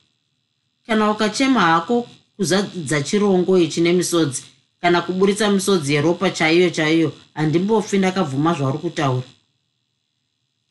Kana 0.88 1.12
ukachema 1.12 1.62
hako 1.62 2.08
kuzadza 2.38 3.02
chirongo 3.02 3.58
ichi 3.58 3.82
nemisodzi 3.82 4.44
kana 4.82 5.02
kuburitsa 5.02 5.52
misodzi 5.52 5.94
yeropa 5.94 6.30
chaiyo 6.30 6.70
chaiyo 6.70 7.14
handimbofi 7.34 7.98
ndakabvuma 7.98 8.54
zvauri 8.54 8.78
kutaura. 8.78 9.28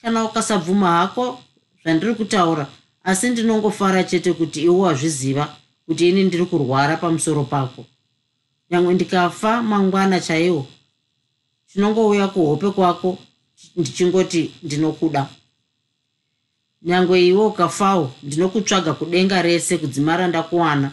Kana 0.03 0.25
ukasabvuma 0.25 0.91
hako 0.91 1.43
zvandiri 1.83 2.15
kutaura 2.15 2.67
asi 3.05 3.31
ndinongofara 3.31 4.05
chete 4.05 4.33
kuti 4.33 4.63
iwe 4.63 4.77
wazviziva 4.77 5.57
kuti 5.89 6.09
ini 6.09 6.25
ndiri 6.25 6.45
kurwara 6.47 6.97
pamusoro 6.97 7.45
pako. 7.45 7.85
Nyangwe 8.71 8.95
ndikafa 8.95 9.63
mangwana 9.63 10.21
chaiwo 10.21 10.67
chinongouya 11.67 12.29
kuhope 12.29 12.71
kwako 12.71 13.19
ndichingoti 13.77 14.51
ndinokuda. 14.63 15.29
Nyangwe 16.83 17.27
iwe 17.27 17.45
ukafawo 17.47 18.13
ndinokutsvaga 18.23 18.93
kudenga 18.95 19.43
rese 19.43 19.79
kudzimara 19.79 20.29
ndakuwana 20.29 20.93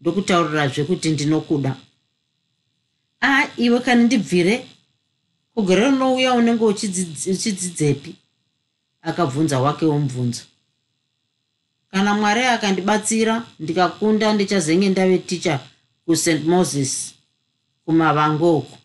ndokutaurirazve 0.00 0.84
kuti 0.84 1.10
ndinokuda. 1.10 1.76
A 3.20 3.48
iwe 3.56 3.80
kani 3.80 4.04
ndibvire? 4.04 4.66
Kugore 5.54 5.84
rinouya 5.90 6.32
unenge 6.34 6.64
uchidzidzepi? 6.64 8.14
Akabvunza 9.02 9.60
wake 9.60 9.84
womubvunzo 9.86 10.42
kana 11.92 12.14
mwari 12.14 12.42
akandibatsira 12.44 13.42
ndikakunda 13.60 14.32
ndichazenge 14.32 14.88
ndave 14.88 15.18
ticha 15.18 15.60
kust 16.06 16.44
moses 16.44 17.14
kumavango 17.84 18.58
uku. 18.58 18.78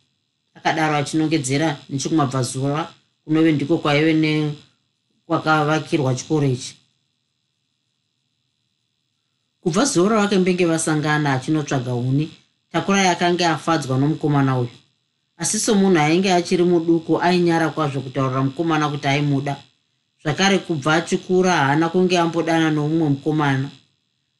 Akadaro 0.55 0.95
achinongedzera 0.95 1.77
nechikumabvazuva 1.89 2.93
kunove 3.23 3.51
ndiko 3.51 3.77
kwaive 3.77 4.13
nekwakavakirwa 4.13 6.15
chikoro 6.15 6.47
ichi. 6.47 6.77
Kubva 9.61 9.85
zuva 9.85 10.09
ravake 10.09 10.37
mbenge 10.37 10.65
vasangana 10.65 11.33
achinotsvaga 11.33 11.93
uni 11.93 12.31
takurai 12.71 13.07
akanga 13.07 13.49
afadzwa 13.51 13.97
nomukomana 13.97 14.59
uyu. 14.59 14.69
Asi 15.37 15.59
somunhu 15.59 15.99
ainge 15.99 16.33
achiri 16.33 16.63
muduku 16.63 17.21
ainyara 17.21 17.69
kwazvo 17.69 18.01
kutaurira 18.01 18.43
mukomana 18.43 18.89
kuti 18.89 19.07
aimuda 19.07 19.55
zvakare 20.27 20.59
kubva 20.59 20.93
achikura 20.93 21.51
haana 21.51 21.89
kunge 21.89 22.17
ambodana 22.19 22.71
nomumwe 22.71 23.09
mukomana. 23.09 23.69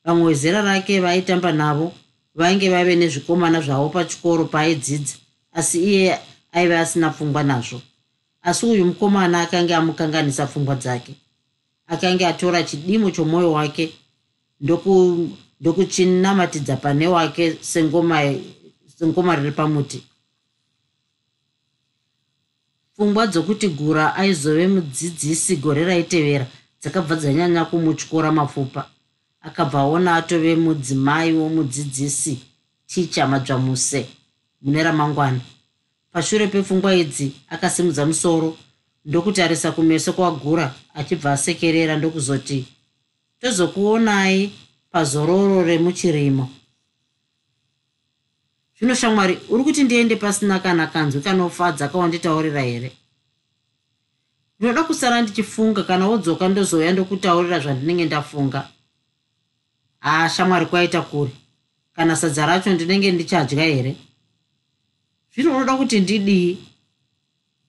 Vamwe 0.05 0.25
wezera 0.25 0.61
rake 0.61 0.99
vaitamba 0.99 1.51
navo 1.51 1.93
vainge 2.35 2.69
vave 2.69 2.95
nezvikomana 2.95 3.61
zvavo 3.61 3.89
pachikoro 3.89 4.45
paaidzidza 4.45 5.15
asi 5.53 5.83
iye 5.83 6.19
aive 6.51 6.77
asina 6.77 7.09
pfungwa 7.09 7.43
nazvo. 7.43 7.81
Asi 8.41 8.65
uyu 8.65 8.85
mukomana 8.85 9.41
akanga 9.41 9.77
amukanganisa 9.77 10.47
pfungwa 10.47 10.75
dzake 10.75 11.15
akanga 11.87 12.27
atora 12.27 12.63
chidimo 12.63 13.11
chomwoyo 13.11 13.51
wake 13.51 13.93
ndokuchinamatidza 15.59 16.73
ndoku 16.73 16.83
pane 16.83 17.07
wake 17.07 17.57
sengoma, 17.61 18.33
sengoma 18.99 19.35
riri 19.35 19.51
pamuti 19.51 20.03
pfungwa 22.97 23.27
dzokuti 23.27 23.67
gura 23.69 24.15
aizove 24.15 24.67
mudzidzisi 24.67 25.55
gore 25.55 25.85
raitevera 25.85 26.45
dzakabva 26.81 27.15
dzanyanya 27.15 27.65
kumutyora 27.65 28.31
mapfupa. 28.31 28.89
Akabva 29.41 29.79
aona 29.79 30.15
atove 30.15 30.55
mudzimai 30.55 31.33
womudzidzisi 31.33 32.39
ticha 32.87 33.27
madzvamuse 33.27 34.07
mune 34.61 34.83
ramangwana. 34.83 35.39
Pashure 36.11 36.47
pepfungwa 36.47 36.95
idzi 36.95 37.31
akasimudza 37.49 38.05
musoro 38.05 38.57
ndokutarisa 39.05 39.71
kumeso 39.71 40.13
kwagura 40.13 40.73
achibva 40.93 41.31
asekerera 41.31 41.97
ndokuzoti 41.97 42.65
tozokuonai 43.41 44.51
pazororo 44.91 45.63
remuchirimo 45.63 46.49
zvino 48.79 48.95
shamwari 48.95 49.39
uri 49.49 49.63
kuti 49.63 49.83
ndiende 49.83 50.15
pasina 50.15 50.59
kana 50.59 50.87
kanzwi 50.87 51.21
kanofadza 51.21 51.87
kawanditaurira 51.87 52.61
here? 52.61 52.91
Ndinoda 54.59 54.83
kusara 54.83 55.21
ndichifunga 55.21 55.83
kana 55.83 56.07
wodzoka 56.07 56.47
ndozouya 56.49 56.91
ndokutaurira 56.91 57.59
zvandinenge 57.59 58.05
ndafunga. 58.05 58.69
Haa 59.99 60.29
shamwari 60.29 60.65
kwaita 60.65 61.01
kuri. 61.01 61.31
Kana 61.93 62.15
sadza 62.15 62.45
racho 62.45 62.73
ndinenge 62.73 63.11
ndichadya 63.11 63.63
here? 63.63 63.95
Zvino 65.33 65.55
unoda 65.55 65.77
kuti 65.77 65.99
ndidii? 65.99 66.57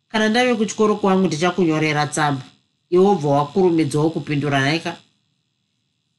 Kana 0.09 0.29
ndave 0.29 0.55
kuchikoro 0.55 0.97
kwangu 0.97 1.27
ndichakunyorera 1.27 2.07
tsamba. 2.07 2.43
Iwe 2.91 3.05
wobva 3.05 3.29
wakurumidzawo 3.29 4.11
kupindura 4.11 4.61
naika? 4.61 4.97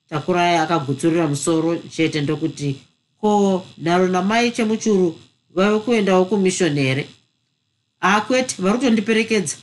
Takurai 0.10 0.58
akagutsurira 0.58 1.28
musoro 1.28 1.78
chete 1.78 2.22
ndokuti 2.22 2.82
ko 3.22 3.66
nharo 3.78 4.08
namai 4.08 4.52
chemuchuru 4.52 5.16
vave 5.56 5.80
kuendawo 5.80 6.26
kumishoni 6.26 6.82
here 6.82 7.10
akwete 8.00 8.56
vari 8.62 8.78
kutondiperekedza 8.78 9.56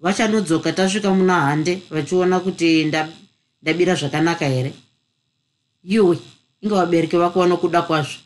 vachanodzoka 0.00 0.72
tasvika 0.72 1.10
muna 1.10 1.40
hande 1.40 1.82
vachiona 1.90 2.40
kuti 2.40 2.84
ndabira 3.62 3.94
zvakanaka 3.94 4.46
here. 4.48 4.72
Iwe 5.84 6.18
inga 6.60 6.74
vabereki 6.74 7.16
vako 7.16 7.40
vanokuda 7.40 7.82
kwazvo. 7.82 8.18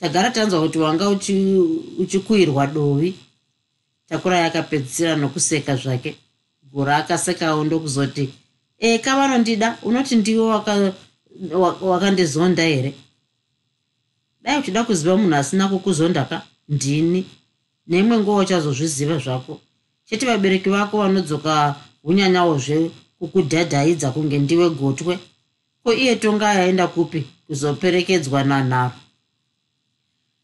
Tagara 0.00 0.30
tanzwa 0.30 0.60
kuti 0.60 0.78
wanga 0.78 1.08
uchikuirwa 1.98 2.64
uchi 2.64 2.74
dovi. 2.74 3.14
Takurai 4.08 4.44
akapedzisira 4.44 5.16
nokuseka 5.16 5.76
zvake. 5.76 6.16
Gura 6.72 6.96
akasekawo 6.96 7.64
ndokuzoti 7.64 8.30
e 8.78 8.98
kavanondida 8.98 9.78
unoti 9.82 10.16
ndiwo 10.16 10.64
wakandizonda 11.80 12.62
waka 12.62 12.74
here 12.74 12.94
dai 14.42 14.58
uchida 14.58 14.84
kuziva 14.84 15.16
munhu 15.16 15.36
asina 15.36 15.68
kukuzonda 15.68 16.24
ka? 16.24 16.42
Ndini. 16.68 17.26
Nemwe 17.86 18.18
ngowa 18.18 18.42
uchazozviziva 18.42 19.18
zvako. 19.18 19.60
Chete 20.04 20.26
vabereki 20.26 20.68
vako 20.70 20.98
vanodzoka 20.98 21.74
unyanyawozve 22.04 22.90
kukudhadhaidza 23.18 24.10
kunge 24.10 24.38
ndiwe 24.38 24.70
gotwe? 24.70 25.18
Ko 25.82 25.92
iye 25.92 26.16
tonga 26.16 26.54
yaenda 26.54 26.86
kupi 26.86 27.26
kuzoperekedzwa 27.46 28.44
nanharo 28.44 28.92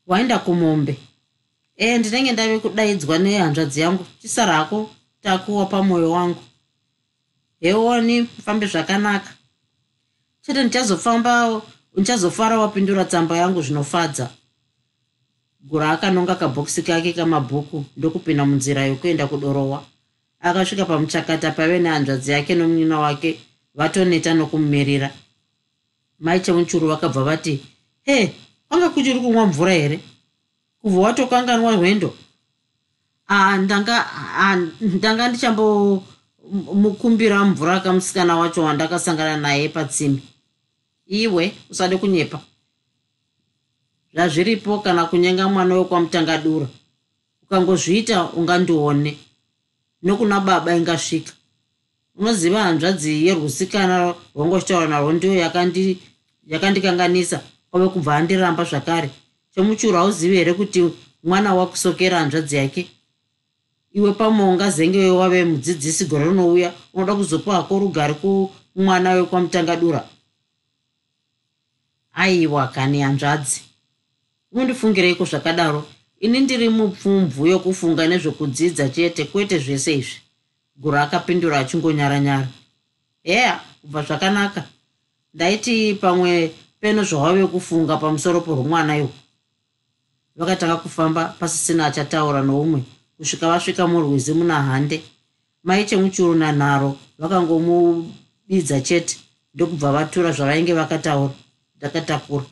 waenda 0.07 0.39
kumombe. 0.39 0.97
E 1.77 1.99
ndinenge 1.99 2.33
ndave 2.33 2.59
kudaidzwa 2.59 3.19
nehanzvadzi 3.19 3.81
yangu. 3.81 4.07
Chisarako 4.21 4.91
takuwa 5.23 5.67
pamwoyo 5.67 6.11
wangu. 6.11 6.43
Heoni 7.61 8.23
mufambe 8.23 8.67
zvakanaka. 8.67 9.31
Chete 10.43 10.65
ndichazofamba 10.65 11.63
ndichazofara 11.97 12.59
wapindura 12.59 13.05
tsamba 13.05 13.37
yangu 13.37 13.63
zvinofadza. 13.63 14.31
Gura 15.61 15.91
akanonga 15.91 16.35
kabhokisi 16.35 16.83
kake 16.83 17.13
kamabhuku 17.13 17.85
ndokupinda 17.97 18.45
munzira 18.47 18.85
yokuenda 18.87 19.27
kudorowa. 19.27 19.85
Akasvika 20.41 20.85
pamuchakata 20.85 21.51
paive 21.51 21.79
nehanzvadzi 21.79 22.31
yake 22.33 22.55
nomunina 22.55 22.99
wake 22.99 23.41
vatoneta 23.75 24.35
nokumumirira. 24.35 25.11
Mai 26.21 26.41
chemuchuru 26.41 26.89
vakabva 26.89 27.25
vati 27.25 27.61
he 28.03 28.33
kwanga 28.69 28.89
kuchiri 28.91 29.21
kumwa 29.21 29.47
mvura 29.47 29.73
here? 29.73 30.01
Kubva 30.83 31.01
watokanganwa 31.01 31.77
rwendo. 31.77 32.15
Ndanga 34.81 35.29
ndichambomukumbira 35.29 37.45
mvura 37.45 37.81
kamusikana 37.81 38.37
wacho 38.37 38.63
wandakasangana 38.63 39.37
naye 39.37 39.69
patsimi 39.69 40.23
iwe 41.07 41.55
usade 41.71 41.97
kunyepa. 41.97 42.41
Zvazviripo 44.15 44.79
kana 44.79 45.05
kunyenga 45.05 45.49
mwana 45.49 45.75
wekwamutangadura 45.75 46.67
ukangozviita 47.43 48.33
ungandione. 48.33 49.17
Nokuna 50.03 50.41
baba 50.41 50.77
ingasvika. 50.77 51.33
Unoziva 52.17 52.63
hanzvadzi 52.63 53.27
yerwusikana 53.27 54.15
rwangochitaura 54.35 54.87
narwo 54.87 55.13
ndiyo 55.13 55.35
yakandikanganisa. 56.47 57.41
Kwave 57.71 57.89
kubva 57.89 58.17
andiramba 58.17 58.65
zvakare. 58.65 59.11
Chemuchuru 59.55 59.97
hauzivi 59.97 60.37
here 60.37 60.55
kuti 60.55 60.91
mwana 61.25 61.55
wakusokera 61.55 62.19
hanzvadzi 62.19 62.57
yake? 62.57 62.87
Iwe 63.93 64.13
pamwe 64.13 64.45
ungazenge 64.45 65.11
wave 65.11 65.45
mudzidzisi 65.45 66.05
gore 66.05 66.25
rinouya 66.25 66.73
unoda 66.95 67.15
kuzopa 67.15 67.55
hako 67.55 67.79
rugare 67.79 68.15
kumwana 68.15 69.11
wekwamutangadura 69.13 70.09
aiwa 72.17 72.69
kani 72.69 73.01
hanzvadzi 73.01 73.61
unondifungireiko 74.53 75.25
zvakadaro? 75.25 75.85
Ini 76.21 76.41
ndiri 76.41 76.69
mupfumvu 76.69 77.47
yokufunga 77.47 78.07
nezvekudzidza 78.07 78.89
chete 78.89 79.25
kwete 79.25 79.59
zvese 79.59 79.95
izvi. 79.95 80.17
Guru 80.77 80.97
akapindura 80.97 81.59
achingonyaranyara. 81.59 82.49
Heya 83.23 83.61
kubva 83.81 84.03
zvakanaka. 84.03 84.65
Ndaiti 85.35 85.95
pamwe 85.95 86.53
peno 86.81 87.05
zvawave 87.05 87.47
kufunga 87.47 87.97
pamusoro 87.97 88.41
porwumwana 88.41 88.97
iwo 88.97 89.11
vakatanga 90.37 90.77
kufamba 90.77 91.25
pasisina 91.39 91.87
achataura 91.87 92.43
noumwe. 92.43 92.83
Kusvika 93.17 93.49
vasvika 93.49 93.87
murwizi 93.87 94.33
muna 94.33 94.63
hande. 94.63 95.03
Mai 95.65 95.85
chemuchuru 95.85 96.35
nanharo 96.35 96.97
vakangomubidza 97.19 98.81
chete 98.81 99.17
ndokubva 99.55 99.93
vatura 99.93 100.33
zvavainge 100.33 100.73
vakataura 100.73 101.35
ndakatakura. 101.77 102.45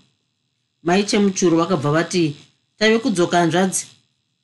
Mai 0.83 1.05
chemuchuru 1.05 1.57
vakabva 1.57 1.91
vati 1.91 2.37
tave 2.79 2.99
kudzoka 2.99 3.39
hanzvadzi 3.39 3.87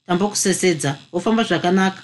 tambokusesedza 0.06 0.98
wofamba 1.12 1.42
zvakanaka. 1.44 2.02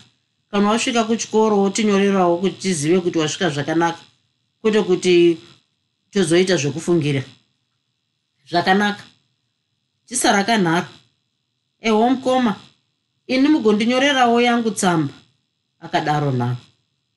Kana 0.51 0.69
wasvika 0.69 1.05
kuchikoro 1.05 1.59
wotinyorerawo 1.59 2.39
kuti 2.39 2.57
tizive 2.57 3.01
kuti 3.01 3.19
wasvika 3.19 3.51
zvakanaka 3.51 3.99
kwete 4.61 4.83
kuti 4.83 5.39
tozoita 6.11 6.57
zvekufungira 6.57 7.23
zvakanaka. 8.51 9.03
Tisara 10.07 10.45
kanharo 10.45 10.87
eho 11.81 12.11
mukoma 12.11 12.57
ini 13.27 13.49
mugondinyorerawo 13.49 14.41
yangu 14.41 14.71
tsamba 14.71 15.15
akadaro 15.81 16.31
nharo 16.33 16.57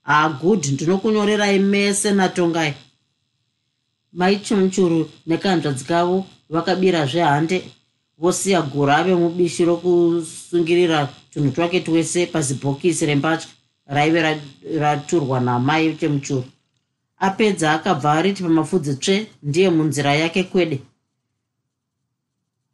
hagud 0.03 0.65
ndinokunyorerai 0.65 1.59
mese 1.59 2.11
natongai 2.11 2.73
mai 4.13 4.39
chimuchuru 4.39 5.09
nekanzvadzi 5.27 5.85
kavo 5.85 6.25
vakabirazve 6.49 7.21
hande 7.21 7.63
vosiya 8.17 8.61
gura 8.61 8.97
ave 8.97 9.15
mubishi 9.15 9.65
rokusungirira 9.65 11.09
tunhu 11.33 11.51
twake 11.51 11.79
twese 11.79 12.25
pazibhokisi 12.25 13.05
rembatya 13.05 13.47
raive 13.87 14.41
raturwa 14.79 15.39
namai 15.39 15.95
chemuchuru 15.95 16.43
apedza 17.17 17.73
akabva 17.73 18.11
ariti 18.13 18.43
pamafudzi 18.43 18.95
tsve 18.95 19.27
ndiye 19.43 19.69
munzira 19.69 20.13
yake 20.15 20.43
kwede. 20.43 20.81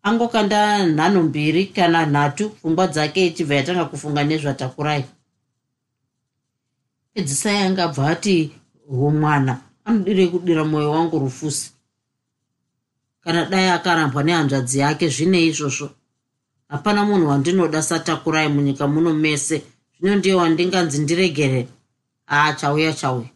Angokanda 0.03 0.85
nhano 0.85 1.23
mbiri 1.23 1.65
kana 1.65 2.05
nhatu 2.05 2.49
pfungwa 2.49 2.87
dzake 2.87 3.27
ichibva 3.27 3.55
yatanga 3.55 3.85
kufunga 3.85 4.23
nezvatakurai. 4.23 5.05
Pedzisai 7.13 7.57
angabva 7.57 8.09
ati 8.09 8.51
humwana 8.87 9.61
anodirei 9.85 10.27
kudira 10.27 10.65
mwoyo 10.65 10.91
wangu 10.91 11.19
rufusi. 11.19 11.71
Kana 13.23 13.45
dai 13.45 13.69
akarambwa 13.69 14.23
nehanzvadzi 14.23 14.79
yake 14.79 15.09
zvine 15.09 15.45
izvozvo. 15.45 15.89
Hapana 16.67 17.05
munhu 17.05 17.27
wandinoda 17.27 17.81
satakurai 17.81 18.49
munyika 18.49 18.87
muno 18.87 19.13
mese. 19.13 19.63
Zvino 19.99 20.15
ndiye 20.15 20.35
wandinganzi 20.35 20.99
ndiregere. 20.99 21.67
Aa 22.27 22.53
chauya 22.53 22.93
chauya. 22.93 23.29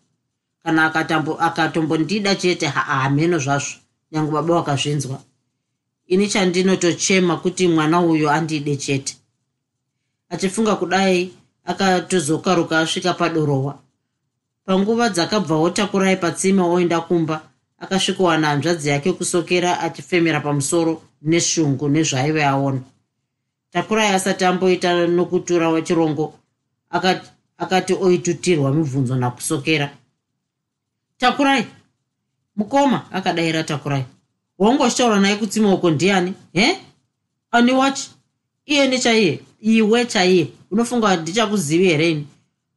Kana 0.63 0.93
akatombondida 1.39 2.35
chete 2.35 2.67
hameno 2.67 3.39
zvazvo. 3.39 3.75
Nyange 4.11 4.31
baba 4.31 4.55
wakazvinzwa. 4.55 5.21
Ini 6.07 6.27
chandinotochema 6.27 7.37
kuti 7.37 7.67
mwana 7.67 8.01
uyo 8.01 8.31
andide 8.31 8.75
chete. 8.75 9.17
Achifunga 10.29 10.75
kudai 10.75 11.33
akatozokaruka 11.65 12.79
asvika 12.79 13.13
padorowa 13.13 13.79
panguva 14.69 15.09
dzakabvawo 15.09 15.69
takurai 15.69 16.17
patsime 16.17 16.61
oenda 16.61 17.01
kumba 17.01 17.41
akasvikowana 17.79 18.47
hanzvadzi 18.47 18.89
yake 18.89 19.13
kusokera 19.13 19.79
achifemera 19.79 20.39
pamusoro 20.39 21.01
neshungu 21.21 21.89
nezvaaive 21.89 22.45
aona. 22.45 22.81
Takurai 23.71 24.07
asati 24.13 24.45
amboita 24.45 25.07
nokutura 25.07 25.69
wechirongo 25.69 26.33
akati, 26.89 27.29
akati 27.57 27.93
oitutirwa 27.93 28.73
mibvunzo 28.73 29.15
nakusokera 29.15 29.89
takurai! 31.17 31.65
Mukoma 32.55 33.11
akadayira 33.11 33.63
takurai. 33.63 34.05
Waungoshitaura 34.59 35.19
naye 35.19 35.35
kutsima 35.35 35.73
uko 35.73 35.91
ndiani 35.91 36.33
he? 36.53 36.77
Ani 37.51 37.71
wachi 37.71 38.09
iye 38.65 38.87
nechaiye 38.87 39.39
iwe 39.61 40.05
chaiye 40.05 40.47
unofunga 40.71 41.15
ndichakuzivi 41.15 41.85
here 41.87 42.11
ini? 42.11 42.27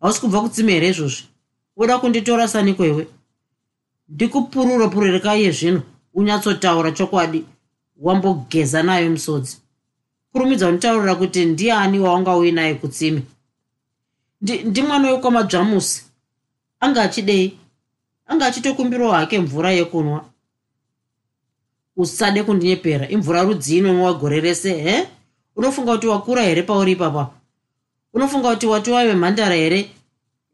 Hausi 0.01 0.21
kubva 0.21 0.41
kutsima 0.41 0.71
here 0.71 0.89
izvozvi 0.89 1.25
uda 1.77 1.99
kunditora 1.99 2.49
sanikwewe 2.49 3.07
ndikupururo 4.09 4.89
pururekai 4.89 5.51
zvino. 5.51 5.83
Unyatsotaura 6.15 6.93
chokwadi. 6.93 7.45
Wambogeza 7.97 8.83
nayo 8.83 9.11
musodzi 9.11 9.57
kurumidza 10.33 10.69
unitaurira 10.69 11.15
kuti 11.15 11.45
ndiani 11.45 11.99
waungauyi 11.99 12.53
naye 12.53 12.75
kutsime? 12.75 13.23
Ndimwana 14.41 15.11
wekwamadzvamusi 15.11 16.05
anga 16.81 17.03
achidei? 17.03 17.59
Anga 18.27 18.47
achitokumbirawo 18.47 19.13
hake 19.13 19.39
mvura 19.39 19.73
yekunwa? 19.73 20.25
Usade 21.97 22.43
kundinyepera. 22.43 23.09
Imvura 23.09 23.43
rudzii 23.43 23.79
inonwa 23.79 24.15
gore 24.15 24.41
rese 24.41 24.75
he? 24.75 25.09
Unofunga 25.57 25.93
kuti 25.93 26.07
wakura 26.07 26.43
here 26.43 26.63
pauri 26.63 26.93
ipapa 26.93 27.31
unofunga 28.15 28.51
kuti 28.55 28.67
wati 28.67 28.91
waive 28.91 29.15
mhandara 29.15 29.55
here 29.55 29.91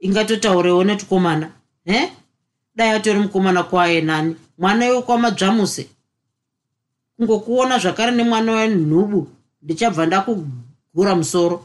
ingatotaurewo 0.01 0.85
netukomana 0.85 1.51
he? 1.85 2.13
Dai 2.77 2.91
atori 2.91 3.19
mukomana 3.19 3.63
kwaye 3.63 4.01
nani. 4.01 4.37
Mwana 4.59 4.87
iwe 4.87 5.03
kwamadzvamuse 5.03 5.89
kungokuona 7.17 7.79
zvakare 7.79 8.13
nemwana 8.13 8.53
wenhubu 8.53 9.29
ndichabva 9.63 10.07
ndakugura 10.07 11.15
musoro. 11.15 11.65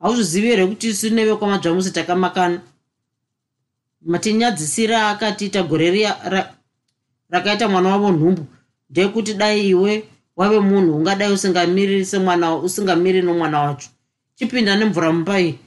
Hauzvizivi 0.00 0.48
here 0.48 0.66
kuti 0.66 0.88
isu 0.88 1.10
neve 1.10 1.36
kwamadzvamuse 1.36 1.90
takamakana? 1.90 2.60
Matinyadzisira 4.02 5.08
akatiita 5.08 5.62
gore 5.62 5.90
riya 5.90 6.46
rakaita 7.30 7.68
mwana 7.68 7.88
wavo 7.88 8.12
nhumbu 8.12 8.46
ndekuti 8.90 9.34
dai 9.34 9.68
iwe 9.68 10.08
wave 10.36 10.60
munhu 10.60 10.96
ungadai 10.96 11.32
usingamiri 11.32 12.04
semwana 12.06 12.56
usingamiri 12.56 13.22
nomwana 13.22 13.60
wacho. 13.60 13.88
Chipinda 14.34 14.76
nemvura 14.76 15.12
mumba 15.12 15.40
iyi 15.40 15.58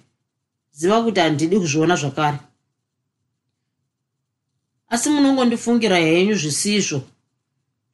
ziva 0.78 1.03
kuti 1.03 1.19
handidi 1.19 1.59
kuzviona 1.59 1.95
zvakare. 1.95 2.39
Asi 4.89 5.09
munongondifungira 5.09 5.97
henyu 5.97 6.36
zvisizvo. 6.36 7.01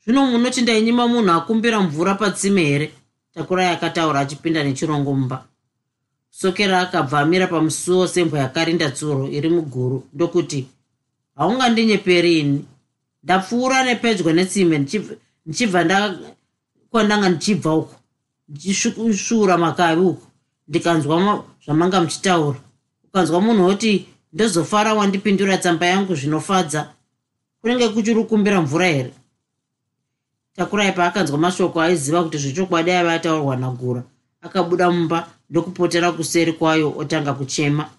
Zvino 0.03 0.25
munoti 0.25 0.61
ndainyima 0.61 1.07
munhu 1.07 1.31
akumbira 1.31 1.79
mvura 1.79 2.15
patsime 2.15 2.63
here? 2.63 2.91
Takurai 3.33 3.67
akataura 3.67 4.19
achipinda 4.19 4.63
nechirongo 4.63 5.13
mumba 5.13 5.47
sokera 6.29 6.81
akabva 6.81 7.19
amira 7.19 7.47
pamusuwo 7.47 8.07
sembwa 8.07 8.39
yakarinda 8.39 8.91
tsuro 8.91 9.27
iri 9.29 9.49
muguru 9.49 10.07
ndokuti 10.13 10.67
haungandinyeperi 11.35 12.39
ini. 12.39 12.65
Ndapfuura 13.23 13.83
nepedyo 13.83 14.33
netsime 14.33 14.77
ndichibva 15.45 15.81
kwandanga 16.91 17.29
ndichibva 17.29 17.75
uko 17.75 17.95
ndichisvuura 18.49 19.57
makavi 19.57 20.01
uku. 20.01 20.27
Ndikanzwa 20.67 21.43
zvamanga 21.65 22.01
muchitaura 22.01 22.59
ukanzwa 23.13 23.41
munhu 23.41 23.63
woti 23.65 24.05
ndozofara 24.33 24.93
wandipindura 24.93 25.57
tsamba 25.57 25.85
yangu 25.85 26.15
zvinofadza 26.15 26.89
kunenge 27.61 27.89
kuchiri 27.89 28.23
kumbira 28.23 28.61
mvura 28.61 28.85
here? 28.87 29.13
Takurai 30.55 30.91
paakanzwa 30.91 31.37
mashoko 31.37 31.81
aiziva 31.81 32.23
kuti 32.23 32.37
zvechokwadi 32.37 32.91
aiva 32.91 33.13
ataurwa 33.13 33.55
nagura 33.55 34.03
akabuda 34.41 34.91
mumba 34.91 35.27
ndokupotera 35.49 36.11
kuseri 36.11 36.53
kwayo 36.53 36.93
otanga 36.97 37.33
kuchema. 37.33 37.89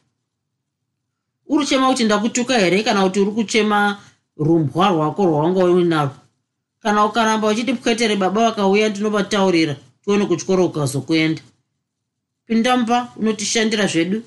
Uri 1.46 1.64
kuchema 1.64 1.88
kuti 1.88 2.04
ndakutuka 2.04 2.58
here? 2.58 2.82
Kana 2.82 3.02
kuti 3.02 3.20
uri 3.20 3.30
kuchema 3.30 3.98
rumbwa 4.36 4.88
rwako 4.88 5.26
rwawanga 5.26 5.64
uinarwo 5.64 6.14
kana 6.82 7.04
ukaramba 7.04 7.48
uchiti 7.48 7.72
pwetere 7.74 8.16
baba 8.16 8.44
vakauya 8.50 8.88
ndinobataurira 8.88 9.76
tione 10.04 10.26
kutyoro 10.26 10.66
ukazokuenda 10.66 11.42
pinda 12.46 12.76
mba 12.76 13.12
unotishandira 13.16 13.86
zvedu 13.86 14.22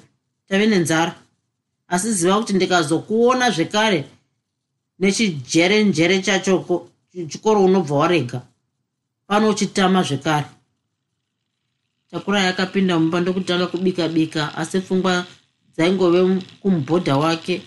tave 0.47 0.67
nenzara. 0.67 1.15
Asi 1.87 2.13
ziva 2.13 2.39
kuti 2.39 2.53
ndikazokuona 2.53 3.51
zvekare 3.51 4.03
nechijerenjere 4.99 6.21
chachoko 6.21 6.89
chikoro 7.29 7.63
unobva 7.63 7.95
warega 7.95 8.41
pano 9.27 9.49
uchitama 9.49 10.03
zvekare. 10.03 10.45
Takura 12.11 12.41
yakapinda 12.41 12.99
mumba 12.99 13.21
ndokutanga 13.21 13.67
kubika 13.67 14.07
bika 14.07 14.55
asi 14.57 14.79
pfungwa 14.79 15.25
dzaingove 15.75 16.41
kumubhodha 16.61 17.17
wake. 17.17 17.61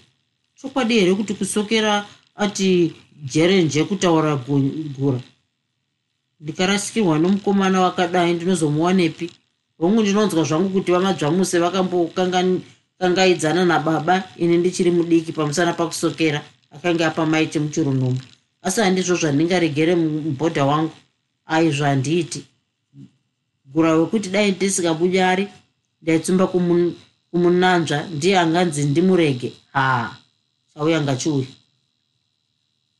Chokwadi 0.55 0.95
here 0.99 1.14
kuti 1.14 1.35
kusokera 1.35 2.07
ati 2.37 2.93
jerenje 3.22 3.85
kutaura 3.85 4.37
gura? 4.97 5.20
Ndikarasikirwa 6.41 7.18
nomukomana 7.18 7.81
wakadai 7.81 8.33
ndinozomuwanepi 8.33 9.31
hongu 9.81 10.03
ndinonzwa 10.03 10.45
zvangu 10.45 10.68
kuti 10.68 10.93
vamadzvamuse 10.93 11.59
vakambokangaidzana 11.59 13.64
nababa 13.64 14.24
ini 14.37 14.59
ndichiri 14.59 14.91
mudiki 14.91 15.33
pamusana 15.33 15.72
pakusokera 15.72 16.43
akanga 16.70 17.07
apa 17.07 17.26
maiti 17.26 17.59
muchirunhumbu 17.59 18.22
asi 18.62 18.81
handizvo 18.81 19.16
zvandingaregere 19.16 19.95
mubhodha 19.95 20.64
wangu. 20.64 20.93
Aizvo 21.47 21.85
handiiti 21.85 22.45
gura 23.72 23.95
wekuti 23.95 24.28
dai 24.28 24.53
ndisingabunyari 24.53 25.49
ndaitsumba 26.03 26.47
kumunanzva 27.31 28.03
ndiye 28.03 28.39
anganzi 28.39 28.85
ndimurege. 28.85 29.53
Ha 29.72 30.16
chauya 30.74 31.03
ngachiuya 31.03 31.47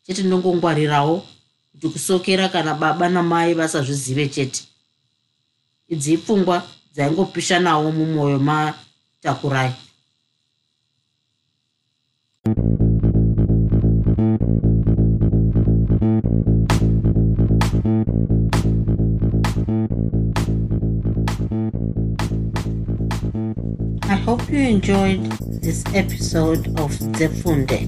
chete 0.03 0.23
ndongongwarirawo 0.23 1.27
kuti 1.73 1.89
kusokera 1.89 2.49
kana 2.49 2.75
baba 2.75 3.09
namai 3.09 3.55
vasazvizive 3.55 4.29
chete 4.29 4.63
idzi 5.95 6.11
ipfungwa 6.17 6.57
dzaingopisha 6.95 7.57
nawo 7.65 7.87
mumwoyo 7.97 8.39
matakurai 8.49 9.73
I 24.05 24.17
hope 24.25 24.49
you 24.51 24.59
enjoyed 24.59 25.23
this 25.63 25.85
episode 25.95 26.69
of 26.81 26.91
Zefunde. 27.19 27.81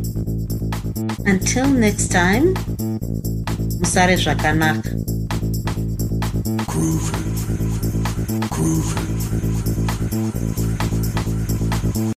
Until 1.27 1.69
next 1.69 2.09
time, 2.09 2.55
Musare 3.81 4.17
Zvakanaka. 4.17 4.91
Groovy. 6.67 7.32
Groovy. 8.53 9.12